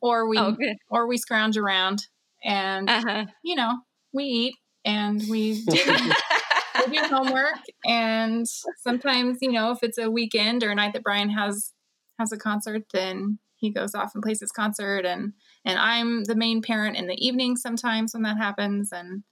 Or 0.00 0.28
we 0.28 0.36
oh, 0.38 0.56
or 0.90 1.06
we 1.06 1.16
scrounge 1.16 1.56
around 1.56 2.08
and 2.42 2.90
uh-huh. 2.90 3.26
you 3.44 3.54
know, 3.54 3.78
we 4.12 4.24
eat 4.24 4.54
and 4.84 5.22
we 5.30 5.62
do, 5.62 5.80
we 6.88 6.98
do 6.98 7.04
homework 7.04 7.60
and 7.86 8.44
sometimes, 8.78 9.38
you 9.40 9.52
know, 9.52 9.70
if 9.70 9.78
it's 9.82 9.98
a 9.98 10.10
weekend 10.10 10.64
or 10.64 10.70
a 10.70 10.74
night 10.74 10.92
that 10.94 11.04
Brian 11.04 11.30
has 11.30 11.72
has 12.18 12.32
a 12.32 12.36
concert, 12.36 12.82
then 12.92 13.38
he 13.62 13.70
goes 13.70 13.94
off 13.94 14.10
and 14.14 14.22
plays 14.22 14.40
his 14.40 14.50
concert 14.50 15.06
and 15.06 15.34
and 15.64 15.78
I'm 15.78 16.24
the 16.24 16.34
main 16.34 16.62
parent 16.62 16.96
in 16.96 17.06
the 17.06 17.24
evening 17.24 17.56
sometimes 17.56 18.12
when 18.12 18.24
that 18.24 18.36
happens 18.36 18.90
and 18.92 19.22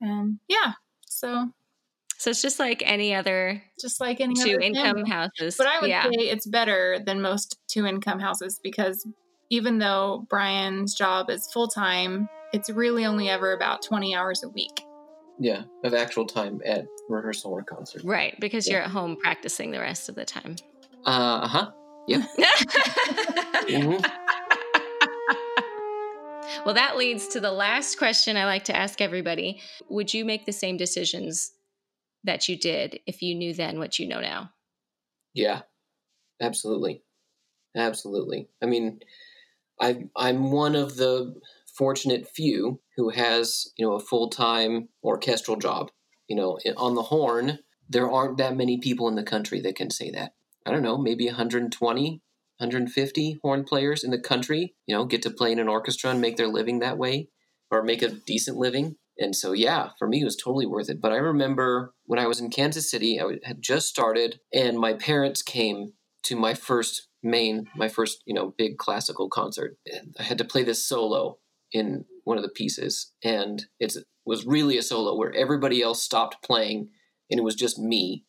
and 0.00 0.38
yeah 0.48 0.72
so 1.06 1.48
so 2.18 2.30
it's 2.30 2.42
just 2.42 2.58
like 2.58 2.82
any 2.84 3.14
other 3.14 3.62
just 3.80 4.00
like 4.00 4.20
any 4.20 4.34
two 4.34 4.58
income 4.60 4.96
family. 4.96 5.10
houses 5.10 5.56
but 5.56 5.66
i 5.66 5.80
would 5.80 5.90
yeah. 5.90 6.04
say 6.04 6.10
it's 6.28 6.46
better 6.46 6.98
than 7.04 7.20
most 7.20 7.58
two 7.68 7.86
income 7.86 8.18
houses 8.18 8.60
because 8.62 9.06
even 9.50 9.78
though 9.78 10.26
brian's 10.28 10.94
job 10.94 11.30
is 11.30 11.50
full-time 11.52 12.28
it's 12.52 12.70
really 12.70 13.04
only 13.04 13.28
ever 13.28 13.52
about 13.52 13.82
20 13.82 14.14
hours 14.14 14.42
a 14.42 14.48
week 14.48 14.82
yeah 15.38 15.62
of 15.84 15.94
actual 15.94 16.26
time 16.26 16.60
at 16.64 16.86
rehearsal 17.08 17.52
or 17.52 17.62
concert 17.62 18.02
right 18.04 18.38
because 18.40 18.66
yeah. 18.66 18.74
you're 18.74 18.82
at 18.82 18.90
home 18.90 19.16
practicing 19.16 19.70
the 19.70 19.80
rest 19.80 20.08
of 20.08 20.14
the 20.14 20.24
time 20.24 20.56
uh-huh 21.04 21.70
yeah 22.06 22.24
mm-hmm. 23.68 24.25
Well, 26.64 26.74
that 26.74 26.96
leads 26.96 27.28
to 27.28 27.40
the 27.40 27.52
last 27.52 27.98
question 27.98 28.36
I 28.36 28.44
like 28.44 28.64
to 28.64 28.76
ask 28.76 29.00
everybody. 29.00 29.60
Would 29.88 30.12
you 30.14 30.24
make 30.24 30.46
the 30.46 30.52
same 30.52 30.76
decisions 30.76 31.52
that 32.24 32.48
you 32.48 32.58
did 32.58 33.00
if 33.06 33.22
you 33.22 33.34
knew 33.34 33.54
then 33.54 33.78
what 33.78 33.98
you 33.98 34.08
know 34.08 34.20
now? 34.20 34.50
Yeah, 35.34 35.62
absolutely. 36.40 37.02
Absolutely. 37.76 38.48
I 38.62 38.66
mean, 38.66 39.00
I 39.80 40.04
I'm 40.16 40.50
one 40.50 40.74
of 40.74 40.96
the 40.96 41.34
fortunate 41.76 42.26
few 42.26 42.80
who 42.96 43.10
has, 43.10 43.70
you 43.76 43.86
know, 43.86 43.92
a 43.94 44.00
full-time 44.00 44.88
orchestral 45.04 45.58
job. 45.58 45.90
You 46.26 46.36
know, 46.36 46.58
on 46.76 46.94
the 46.94 47.02
horn, 47.02 47.58
there 47.88 48.10
aren't 48.10 48.38
that 48.38 48.56
many 48.56 48.78
people 48.78 49.08
in 49.08 49.14
the 49.14 49.22
country 49.22 49.60
that 49.60 49.76
can 49.76 49.90
say 49.90 50.10
that. 50.10 50.32
I 50.64 50.72
don't 50.72 50.82
know, 50.82 50.98
maybe 50.98 51.26
120, 51.26 52.22
150 52.58 53.38
horn 53.42 53.64
players 53.64 54.02
in 54.02 54.10
the 54.10 54.20
country, 54.20 54.74
you 54.86 54.94
know, 54.94 55.04
get 55.04 55.22
to 55.22 55.30
play 55.30 55.52
in 55.52 55.58
an 55.58 55.68
orchestra 55.68 56.10
and 56.10 56.20
make 56.20 56.36
their 56.36 56.48
living 56.48 56.78
that 56.78 56.98
way 56.98 57.28
or 57.70 57.82
make 57.82 58.02
a 58.02 58.08
decent 58.08 58.56
living. 58.56 58.96
And 59.18 59.34
so, 59.34 59.52
yeah, 59.52 59.90
for 59.98 60.06
me, 60.06 60.20
it 60.20 60.24
was 60.24 60.36
totally 60.36 60.66
worth 60.66 60.90
it. 60.90 61.00
But 61.00 61.12
I 61.12 61.16
remember 61.16 61.94
when 62.04 62.18
I 62.18 62.26
was 62.26 62.40
in 62.40 62.50
Kansas 62.50 62.90
City, 62.90 63.20
I 63.20 63.38
had 63.44 63.62
just 63.62 63.88
started, 63.88 64.40
and 64.52 64.78
my 64.78 64.92
parents 64.92 65.42
came 65.42 65.92
to 66.24 66.36
my 66.36 66.54
first 66.54 67.08
main, 67.22 67.66
my 67.74 67.88
first, 67.88 68.22
you 68.26 68.34
know, 68.34 68.54
big 68.56 68.76
classical 68.78 69.28
concert. 69.28 69.76
And 69.86 70.14
I 70.18 70.22
had 70.22 70.38
to 70.38 70.44
play 70.44 70.64
this 70.64 70.86
solo 70.86 71.38
in 71.72 72.04
one 72.24 72.36
of 72.36 72.42
the 72.42 72.50
pieces. 72.50 73.12
And 73.24 73.64
it 73.80 73.94
was 74.24 74.46
really 74.46 74.76
a 74.76 74.82
solo 74.82 75.16
where 75.16 75.34
everybody 75.34 75.82
else 75.82 76.02
stopped 76.02 76.42
playing, 76.42 76.88
and 77.30 77.38
it 77.38 77.44
was 77.44 77.54
just 77.54 77.78
me 77.78 78.24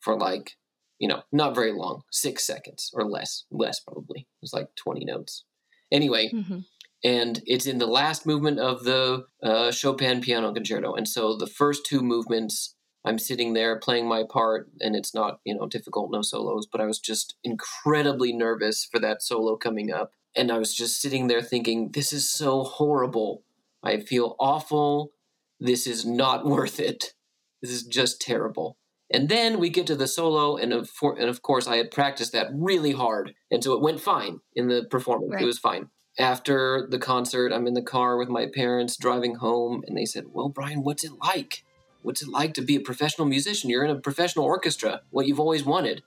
for 0.00 0.16
like 0.18 0.52
you 0.98 1.08
know, 1.08 1.22
not 1.32 1.54
very 1.54 1.72
long, 1.72 2.02
six 2.10 2.46
seconds 2.46 2.90
or 2.94 3.08
less, 3.08 3.44
less 3.50 3.80
probably. 3.80 4.20
It 4.20 4.42
was 4.42 4.52
like 4.52 4.68
20 4.76 5.04
notes. 5.04 5.44
Anyway, 5.90 6.30
mm-hmm. 6.32 6.60
and 7.04 7.42
it's 7.44 7.66
in 7.66 7.78
the 7.78 7.86
last 7.86 8.24
movement 8.24 8.58
of 8.58 8.84
the 8.84 9.26
uh, 9.42 9.70
Chopin 9.70 10.20
piano 10.20 10.52
concerto. 10.52 10.94
And 10.94 11.06
so 11.06 11.36
the 11.36 11.46
first 11.46 11.84
two 11.84 12.02
movements, 12.02 12.74
I'm 13.04 13.18
sitting 13.18 13.52
there 13.52 13.78
playing 13.78 14.08
my 14.08 14.22
part, 14.28 14.70
and 14.80 14.96
it's 14.96 15.14
not, 15.14 15.40
you 15.44 15.54
know, 15.54 15.66
difficult, 15.66 16.10
no 16.10 16.22
solos, 16.22 16.66
but 16.70 16.80
I 16.80 16.86
was 16.86 16.98
just 16.98 17.34
incredibly 17.44 18.32
nervous 18.32 18.88
for 18.90 18.98
that 19.00 19.22
solo 19.22 19.56
coming 19.56 19.92
up. 19.92 20.12
And 20.34 20.50
I 20.50 20.58
was 20.58 20.74
just 20.74 21.00
sitting 21.00 21.26
there 21.26 21.42
thinking, 21.42 21.90
this 21.92 22.12
is 22.12 22.30
so 22.30 22.62
horrible. 22.62 23.42
I 23.82 24.00
feel 24.00 24.36
awful. 24.38 25.12
This 25.60 25.86
is 25.86 26.06
not 26.06 26.46
worth 26.46 26.80
it. 26.80 27.12
This 27.60 27.70
is 27.70 27.82
just 27.82 28.20
terrible. 28.20 28.78
And 29.12 29.28
then 29.28 29.58
we 29.58 29.68
get 29.68 29.86
to 29.88 29.94
the 29.94 30.06
solo, 30.06 30.56
and 30.56 30.72
of, 30.72 30.88
for, 30.88 31.18
and 31.18 31.28
of 31.28 31.42
course, 31.42 31.68
I 31.68 31.76
had 31.76 31.90
practiced 31.90 32.32
that 32.32 32.48
really 32.52 32.92
hard. 32.92 33.34
And 33.50 33.62
so 33.62 33.74
it 33.74 33.82
went 33.82 34.00
fine 34.00 34.40
in 34.56 34.68
the 34.68 34.84
performance. 34.84 35.34
Right. 35.34 35.42
It 35.42 35.46
was 35.46 35.58
fine. 35.58 35.90
After 36.18 36.86
the 36.90 36.98
concert, 36.98 37.52
I'm 37.52 37.66
in 37.66 37.74
the 37.74 37.82
car 37.82 38.16
with 38.16 38.28
my 38.28 38.46
parents 38.46 38.96
driving 38.96 39.36
home, 39.36 39.82
and 39.86 39.96
they 39.96 40.06
said, 40.06 40.26
Well, 40.32 40.48
Brian, 40.48 40.82
what's 40.82 41.04
it 41.04 41.12
like? 41.22 41.64
What's 42.02 42.22
it 42.22 42.28
like 42.28 42.54
to 42.54 42.62
be 42.62 42.76
a 42.76 42.80
professional 42.80 43.26
musician? 43.26 43.70
You're 43.70 43.84
in 43.84 43.90
a 43.90 44.00
professional 44.00 44.46
orchestra, 44.46 45.02
what 45.10 45.26
you've 45.26 45.40
always 45.40 45.64
wanted. 45.64 46.02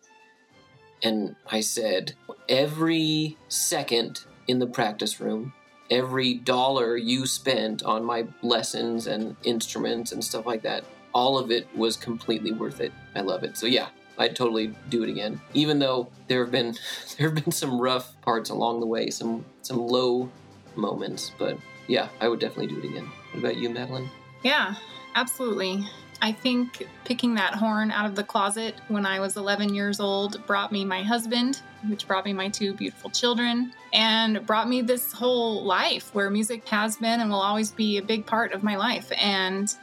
And 1.04 1.36
I 1.48 1.62
said, 1.62 2.13
Every 2.50 3.38
second 3.50 4.26
in 4.48 4.60
the 4.60 4.68
practice 4.68 5.20
room, 5.20 5.54
every 5.91 6.34
dollar 6.34 6.98
you 6.98 7.28
spent 7.28 7.84
on 7.84 8.04
my 8.04 8.28
lessons 8.41 9.06
and 9.06 9.36
instruments 9.44 10.12
and 10.12 10.24
stuff 10.24 10.46
like 10.46 10.63
that 10.63 10.84
all 11.15 11.39
of 11.39 11.49
it 11.49 11.67
was 11.75 11.95
completely 11.95 12.51
worth 12.51 12.82
it. 12.82 12.91
I 13.15 13.21
love 13.21 13.43
it. 13.43 13.58
So 13.58 13.65
yeah, 13.65 13.88
I'd 14.19 14.36
totally 14.36 14.75
do 14.89 15.01
it 15.01 15.10
again. 15.10 15.41
Even 15.54 15.80
though 15.80 16.10
there 16.28 16.43
have 16.43 16.51
been 16.51 16.75
there 17.17 17.30
have 17.30 17.43
been 17.43 17.51
some 17.51 17.82
rough 17.82 18.19
parts 18.21 18.51
along 18.51 18.82
the 18.82 18.86
way, 18.86 19.10
some 19.10 19.43
some 19.63 19.80
low 19.80 20.30
moments, 20.75 21.32
but 21.39 21.58
yeah, 21.88 22.10
I 22.19 22.28
would 22.28 22.39
definitely 22.39 22.67
do 22.67 22.80
it 22.80 22.86
again. 22.86 23.10
What 23.32 23.39
about 23.39 23.58
you, 23.58 23.69
Madeline? 23.69 24.10
Yeah, 24.43 24.75
absolutely. 25.15 25.86
I 26.21 26.32
think 26.32 26.88
picking 27.04 27.36
that 27.36 27.56
horn 27.56 27.91
out 27.91 28.06
of 28.06 28.15
the 28.15 28.23
closet 28.23 28.75
when 28.88 29.06
I 29.06 29.19
was 29.19 29.36
11 29.36 29.73
years 29.73 29.99
old 29.99 30.45
brought 30.47 30.71
me 30.71 30.86
my 30.86 31.04
husband, 31.04 31.62
which 31.88 32.08
brought 32.08 32.25
me 32.25 32.34
my 32.34 32.49
two 32.49 32.73
beautiful 32.73 33.10
children, 33.10 33.73
and 33.93 34.45
brought 34.45 34.69
me 34.69 34.82
this 34.82 35.12
whole 35.12 35.63
life 35.63 36.15
where 36.15 36.30
music 36.30 36.67
has 36.69 36.97
been 36.97 37.19
and 37.19 37.30
will 37.30 37.41
always 37.41 37.71
be 37.71 37.97
a 37.97 38.01
big 38.01 38.25
part 38.25 38.54
of 38.54 38.63
my 38.63 38.75
life. 38.78 39.12
And 39.17 39.73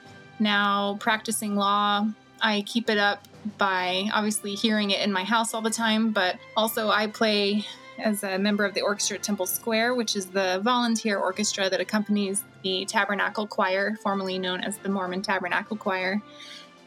now 0.42 0.96
practicing 1.00 1.56
law. 1.56 2.06
I 2.40 2.62
keep 2.62 2.90
it 2.90 2.98
up 2.98 3.26
by 3.58 4.08
obviously 4.12 4.54
hearing 4.54 4.90
it 4.90 5.00
in 5.00 5.12
my 5.12 5.24
house 5.24 5.54
all 5.54 5.62
the 5.62 5.70
time, 5.70 6.10
but 6.10 6.36
also 6.56 6.88
I 6.90 7.06
play 7.06 7.64
as 7.98 8.22
a 8.24 8.38
member 8.38 8.64
of 8.64 8.74
the 8.74 8.82
orchestra 8.82 9.16
at 9.16 9.22
Temple 9.22 9.46
Square, 9.46 9.94
which 9.94 10.16
is 10.16 10.26
the 10.26 10.60
volunteer 10.62 11.18
orchestra 11.18 11.70
that 11.70 11.80
accompanies 11.80 12.42
the 12.62 12.84
Tabernacle 12.84 13.46
Choir, 13.46 13.96
formerly 14.02 14.38
known 14.38 14.60
as 14.60 14.78
the 14.78 14.88
Mormon 14.88 15.22
Tabernacle 15.22 15.76
Choir. 15.76 16.20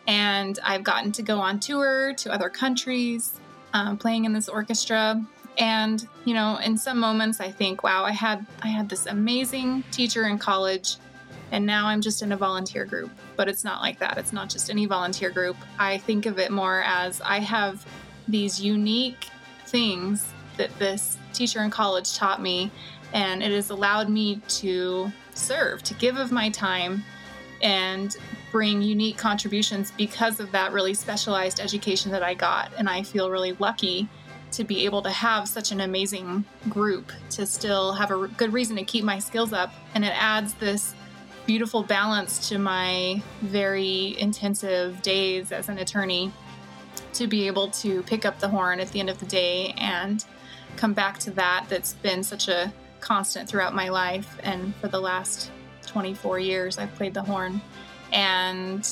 And 0.07 0.59
I've 0.63 0.83
gotten 0.83 1.11
to 1.13 1.23
go 1.23 1.39
on 1.39 1.59
tour 1.59 2.13
to 2.15 2.31
other 2.31 2.49
countries, 2.49 3.39
um, 3.73 3.97
playing 3.97 4.25
in 4.25 4.33
this 4.33 4.49
orchestra. 4.49 5.23
And 5.57 6.05
you 6.25 6.33
know, 6.33 6.57
in 6.57 6.77
some 6.77 6.99
moments, 6.99 7.39
I 7.39 7.49
think, 7.49 7.81
"Wow, 7.81 8.03
I 8.03 8.11
had 8.11 8.45
I 8.61 8.67
had 8.67 8.89
this 8.89 9.05
amazing 9.05 9.83
teacher 9.91 10.27
in 10.27 10.37
college 10.37 10.97
and 11.51 11.65
now 11.65 11.87
I'm 11.87 12.01
just 12.01 12.21
in 12.21 12.31
a 12.31 12.37
volunteer 12.37 12.85
group. 12.85 13.11
But 13.35 13.47
it's 13.47 13.63
not 13.63 13.81
like 13.81 13.99
that. 13.99 14.17
It's 14.17 14.33
not 14.33 14.49
just 14.49 14.69
any 14.69 14.85
volunteer 14.85 15.29
group. 15.29 15.57
I 15.77 15.97
think 15.97 16.25
of 16.25 16.39
it 16.39 16.51
more 16.51 16.83
as 16.85 17.21
I 17.21 17.39
have 17.39 17.85
these 18.27 18.61
unique 18.61 19.27
things 19.67 20.27
that 20.57 20.77
this 20.79 21.17
teacher 21.33 21.61
in 21.63 21.69
college 21.69 22.15
taught 22.15 22.41
me, 22.41 22.71
and 23.13 23.43
it 23.43 23.51
has 23.51 23.69
allowed 23.69 24.09
me 24.09 24.37
to 24.47 25.11
serve, 25.33 25.83
to 25.83 25.93
give 25.95 26.17
of 26.17 26.31
my 26.31 26.49
time, 26.49 27.03
and 27.61 28.15
bring 28.51 28.81
unique 28.81 29.17
contributions 29.17 29.91
because 29.97 30.39
of 30.39 30.51
that 30.51 30.71
really 30.71 30.93
specialized 30.93 31.59
education 31.59 32.11
that 32.11 32.23
I 32.23 32.33
got. 32.33 32.71
And 32.77 32.89
I 32.89 33.03
feel 33.03 33.29
really 33.29 33.53
lucky 33.53 34.07
to 34.51 34.63
be 34.63 34.85
able 34.85 35.01
to 35.01 35.09
have 35.09 35.47
such 35.49 35.71
an 35.73 35.81
amazing 35.81 36.45
group 36.69 37.11
to 37.31 37.45
still 37.45 37.91
have 37.93 38.11
a 38.11 38.27
good 38.29 38.53
reason 38.53 38.77
to 38.77 38.85
keep 38.85 39.03
my 39.03 39.19
skills 39.19 39.51
up. 39.51 39.73
And 39.93 40.05
it 40.05 40.13
adds 40.15 40.53
this 40.53 40.95
beautiful 41.45 41.83
balance 41.83 42.49
to 42.49 42.57
my 42.57 43.21
very 43.41 44.15
intensive 44.19 45.01
days 45.01 45.51
as 45.51 45.69
an 45.69 45.77
attorney 45.77 46.31
to 47.13 47.27
be 47.27 47.47
able 47.47 47.69
to 47.69 48.01
pick 48.03 48.25
up 48.25 48.39
the 48.39 48.47
horn 48.47 48.79
at 48.79 48.89
the 48.91 48.99
end 48.99 49.09
of 49.09 49.19
the 49.19 49.25
day 49.25 49.73
and 49.77 50.25
come 50.75 50.93
back 50.93 51.19
to 51.19 51.31
that 51.31 51.65
that's 51.69 51.93
been 51.93 52.23
such 52.23 52.47
a 52.47 52.73
constant 52.99 53.47
throughout 53.47 53.73
my 53.73 53.89
life. 53.89 54.37
And 54.43 54.75
for 54.75 54.87
the 54.87 54.99
last 54.99 55.51
24 55.85 56.39
years 56.39 56.77
I've 56.77 56.93
played 56.95 57.13
the 57.13 57.21
horn. 57.21 57.61
And 58.11 58.87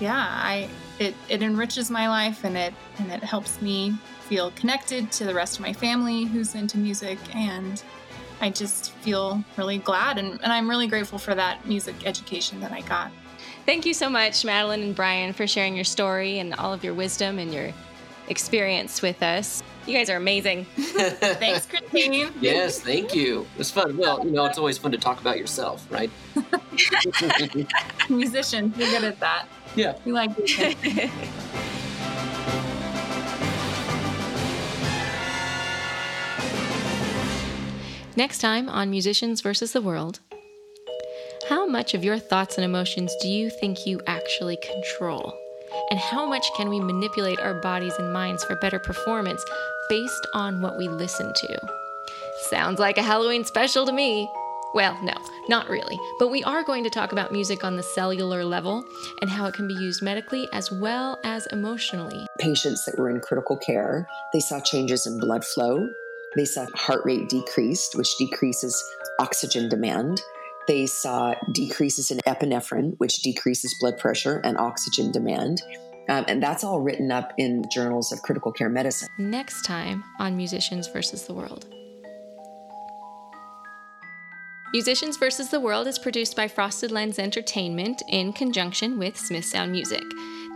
yeah 0.00 0.26
I 0.28 0.68
it, 0.98 1.14
it 1.28 1.42
enriches 1.42 1.90
my 1.90 2.08
life 2.08 2.44
and 2.44 2.56
it 2.56 2.74
and 2.98 3.12
it 3.12 3.22
helps 3.22 3.60
me 3.60 3.94
feel 4.22 4.50
connected 4.52 5.12
to 5.12 5.24
the 5.24 5.34
rest 5.34 5.58
of 5.58 5.62
my 5.62 5.72
family 5.72 6.24
who's 6.24 6.54
into 6.54 6.78
music 6.78 7.18
and 7.34 7.82
I 8.40 8.50
just 8.50 8.92
feel 8.92 9.44
really 9.56 9.78
glad 9.78 10.18
and, 10.18 10.40
and 10.42 10.52
I'm 10.52 10.68
really 10.68 10.86
grateful 10.86 11.18
for 11.18 11.34
that 11.34 11.66
music 11.66 12.06
education 12.06 12.60
that 12.60 12.72
I 12.72 12.80
got. 12.82 13.10
Thank 13.66 13.86
you 13.86 13.94
so 13.94 14.08
much, 14.08 14.44
Madeline 14.44 14.82
and 14.82 14.94
Brian, 14.94 15.32
for 15.32 15.46
sharing 15.46 15.74
your 15.74 15.84
story 15.84 16.38
and 16.38 16.54
all 16.54 16.72
of 16.72 16.82
your 16.82 16.94
wisdom 16.94 17.38
and 17.38 17.52
your 17.52 17.72
experience 18.28 19.02
with 19.02 19.22
us. 19.22 19.62
You 19.86 19.94
guys 19.94 20.08
are 20.08 20.16
amazing. 20.16 20.64
Thanks, 20.76 21.66
Christine. 21.66 22.32
yes, 22.40 22.80
thank 22.80 23.14
you. 23.14 23.42
It 23.54 23.58
was 23.58 23.70
fun. 23.70 23.96
Well, 23.96 24.24
you 24.24 24.30
know, 24.30 24.44
it's 24.44 24.58
always 24.58 24.78
fun 24.78 24.92
to 24.92 24.98
talk 24.98 25.20
about 25.20 25.38
yourself, 25.38 25.86
right? 25.90 26.10
Musician, 28.08 28.72
you're 28.76 28.90
good 28.90 29.04
at 29.04 29.20
that. 29.20 29.46
Yeah. 29.74 29.96
We 30.04 30.12
like 30.12 30.30
it. 30.36 31.10
Next 38.16 38.38
time 38.38 38.68
on 38.68 38.90
Musicians 38.90 39.40
versus 39.40 39.72
the 39.72 39.80
World. 39.80 40.18
How 41.48 41.64
much 41.64 41.94
of 41.94 42.02
your 42.02 42.18
thoughts 42.18 42.56
and 42.56 42.64
emotions 42.64 43.14
do 43.22 43.28
you 43.28 43.50
think 43.50 43.86
you 43.86 44.00
actually 44.08 44.56
control? 44.56 45.32
And 45.90 45.98
how 45.98 46.26
much 46.26 46.44
can 46.56 46.68
we 46.68 46.80
manipulate 46.80 47.38
our 47.38 47.54
bodies 47.54 47.94
and 47.98 48.12
minds 48.12 48.42
for 48.42 48.56
better 48.56 48.80
performance 48.80 49.44
based 49.88 50.26
on 50.34 50.60
what 50.60 50.76
we 50.76 50.88
listen 50.88 51.32
to? 51.32 51.60
Sounds 52.48 52.80
like 52.80 52.98
a 52.98 53.02
Halloween 53.02 53.44
special 53.44 53.86
to 53.86 53.92
me. 53.92 54.28
Well, 54.74 54.98
no, 55.02 55.14
not 55.48 55.68
really. 55.68 55.98
But 56.18 56.32
we 56.32 56.42
are 56.42 56.64
going 56.64 56.82
to 56.84 56.90
talk 56.90 57.12
about 57.12 57.32
music 57.32 57.62
on 57.62 57.76
the 57.76 57.82
cellular 57.82 58.44
level 58.44 58.84
and 59.20 59.30
how 59.30 59.46
it 59.46 59.54
can 59.54 59.68
be 59.68 59.74
used 59.74 60.02
medically 60.02 60.48
as 60.52 60.70
well 60.72 61.18
as 61.22 61.46
emotionally. 61.52 62.26
Patients 62.38 62.84
that 62.86 62.98
were 62.98 63.10
in 63.10 63.20
critical 63.20 63.56
care, 63.56 64.08
they 64.32 64.40
saw 64.40 64.60
changes 64.60 65.06
in 65.06 65.18
blood 65.18 65.44
flow. 65.44 65.88
They 66.36 66.44
saw 66.44 66.66
heart 66.74 67.02
rate 67.04 67.28
decreased, 67.28 67.96
which 67.96 68.16
decreases 68.18 68.82
oxygen 69.18 69.68
demand. 69.68 70.22
They 70.68 70.86
saw 70.86 71.34
decreases 71.52 72.10
in 72.10 72.18
epinephrine, 72.18 72.94
which 72.98 73.22
decreases 73.22 73.74
blood 73.80 73.98
pressure 73.98 74.40
and 74.44 74.56
oxygen 74.56 75.10
demand. 75.10 75.60
Um, 76.08 76.24
and 76.28 76.42
that's 76.42 76.64
all 76.64 76.80
written 76.80 77.10
up 77.10 77.32
in 77.38 77.64
journals 77.70 78.12
of 78.12 78.22
critical 78.22 78.52
care 78.52 78.68
medicine. 78.68 79.08
Next 79.18 79.62
time 79.62 80.04
on 80.18 80.36
Musicians 80.36 80.86
versus 80.88 81.24
the 81.24 81.34
World. 81.34 81.66
Musicians 84.72 85.16
versus 85.16 85.48
the 85.48 85.58
World 85.58 85.88
is 85.88 85.98
produced 85.98 86.36
by 86.36 86.46
Frosted 86.46 86.92
Lens 86.92 87.18
Entertainment 87.18 88.02
in 88.08 88.32
conjunction 88.32 88.98
with 88.98 89.16
Smith 89.16 89.44
Sound 89.44 89.72
Music. 89.72 90.04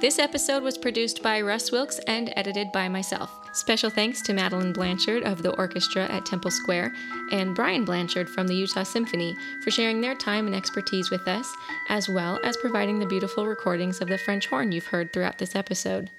This 0.04 0.18
episode 0.18 0.62
was 0.62 0.76
produced 0.76 1.22
by 1.22 1.40
Russ 1.40 1.72
Wilkes 1.72 1.98
and 2.00 2.30
edited 2.36 2.70
by 2.72 2.90
myself. 2.90 3.30
Special 3.54 3.88
thanks 3.88 4.20
to 4.20 4.34
Madeline 4.34 4.74
Blanchard 4.74 5.22
of 5.22 5.42
the 5.42 5.56
orchestra 5.56 6.04
at 6.04 6.26
Temple 6.26 6.50
Square 6.50 6.92
and 7.32 7.54
Brian 7.54 7.86
Blanchard 7.86 8.28
from 8.28 8.46
the 8.46 8.54
Utah 8.54 8.82
Symphony 8.82 9.34
for 9.62 9.70
sharing 9.70 10.02
their 10.02 10.14
time 10.14 10.46
and 10.46 10.54
expertise 10.54 11.10
with 11.10 11.26
us, 11.26 11.50
as 11.88 12.06
well 12.06 12.38
as 12.44 12.58
providing 12.58 12.98
the 12.98 13.06
beautiful 13.06 13.46
recordings 13.46 14.02
of 14.02 14.08
the 14.08 14.18
French 14.18 14.46
horn 14.48 14.72
you've 14.72 14.88
heard 14.88 15.10
throughout 15.10 15.38
this 15.38 15.56
episode. 15.56 16.10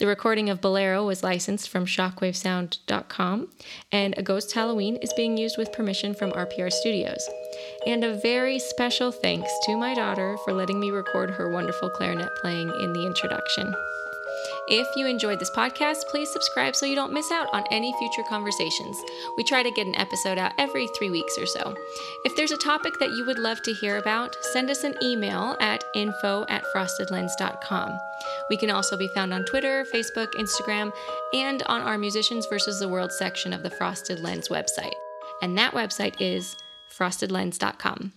The 0.00 0.08
recording 0.08 0.50
of 0.50 0.60
Bolero 0.60 1.06
was 1.06 1.22
licensed 1.22 1.68
from 1.68 1.86
shockwavesound.com, 1.86 3.48
and 3.92 4.14
A 4.18 4.24
Ghost 4.24 4.52
Halloween 4.52 4.96
is 4.96 5.12
being 5.12 5.36
used 5.36 5.56
with 5.56 5.72
permission 5.72 6.14
from 6.14 6.32
RPR 6.32 6.72
Studios. 6.72 7.28
And 7.86 8.02
a 8.02 8.14
very 8.14 8.58
special 8.58 9.12
thanks 9.12 9.52
to 9.66 9.76
my 9.76 9.94
daughter 9.94 10.36
for 10.44 10.52
letting 10.52 10.80
me 10.80 10.90
record 10.90 11.30
her 11.30 11.48
wonderful 11.48 11.90
clarinet 11.90 12.34
playing 12.40 12.72
in 12.80 12.92
the 12.92 13.06
introduction. 13.06 13.72
If 14.66 14.88
you 14.96 15.06
enjoyed 15.06 15.38
this 15.38 15.50
podcast, 15.50 16.08
please 16.10 16.32
subscribe 16.32 16.74
so 16.74 16.86
you 16.86 16.96
don't 16.96 17.12
miss 17.12 17.30
out 17.30 17.52
on 17.52 17.64
any 17.70 17.94
future 17.98 18.24
conversations. 18.28 19.00
We 19.36 19.44
try 19.44 19.62
to 19.62 19.70
get 19.70 19.86
an 19.86 19.94
episode 19.94 20.38
out 20.38 20.52
every 20.58 20.88
three 20.98 21.10
weeks 21.10 21.38
or 21.38 21.46
so. 21.46 21.76
If 22.24 22.34
there's 22.34 22.50
a 22.50 22.56
topic 22.56 22.94
that 22.98 23.12
you 23.12 23.24
would 23.26 23.38
love 23.38 23.62
to 23.62 23.72
hear 23.74 23.98
about, 23.98 24.34
send 24.52 24.70
us 24.70 24.82
an 24.82 24.96
email 25.02 25.56
at 25.60 25.84
info 25.94 26.46
at 26.48 26.64
frostedlens.com. 26.74 28.00
We 28.50 28.56
can 28.56 28.70
also 28.70 28.96
be 28.96 29.08
found 29.08 29.32
on 29.32 29.44
Twitter, 29.44 29.84
Facebook, 29.92 30.32
Instagram, 30.34 30.92
and 31.32 31.62
on 31.64 31.82
our 31.82 31.98
Musicians 31.98 32.46
versus 32.46 32.78
the 32.78 32.88
World 32.88 33.12
section 33.12 33.52
of 33.52 33.62
the 33.62 33.70
Frosted 33.70 34.20
Lens 34.20 34.48
website. 34.48 34.94
And 35.42 35.56
that 35.58 35.72
website 35.72 36.20
is 36.20 36.56
frostedlens.com. 36.96 38.12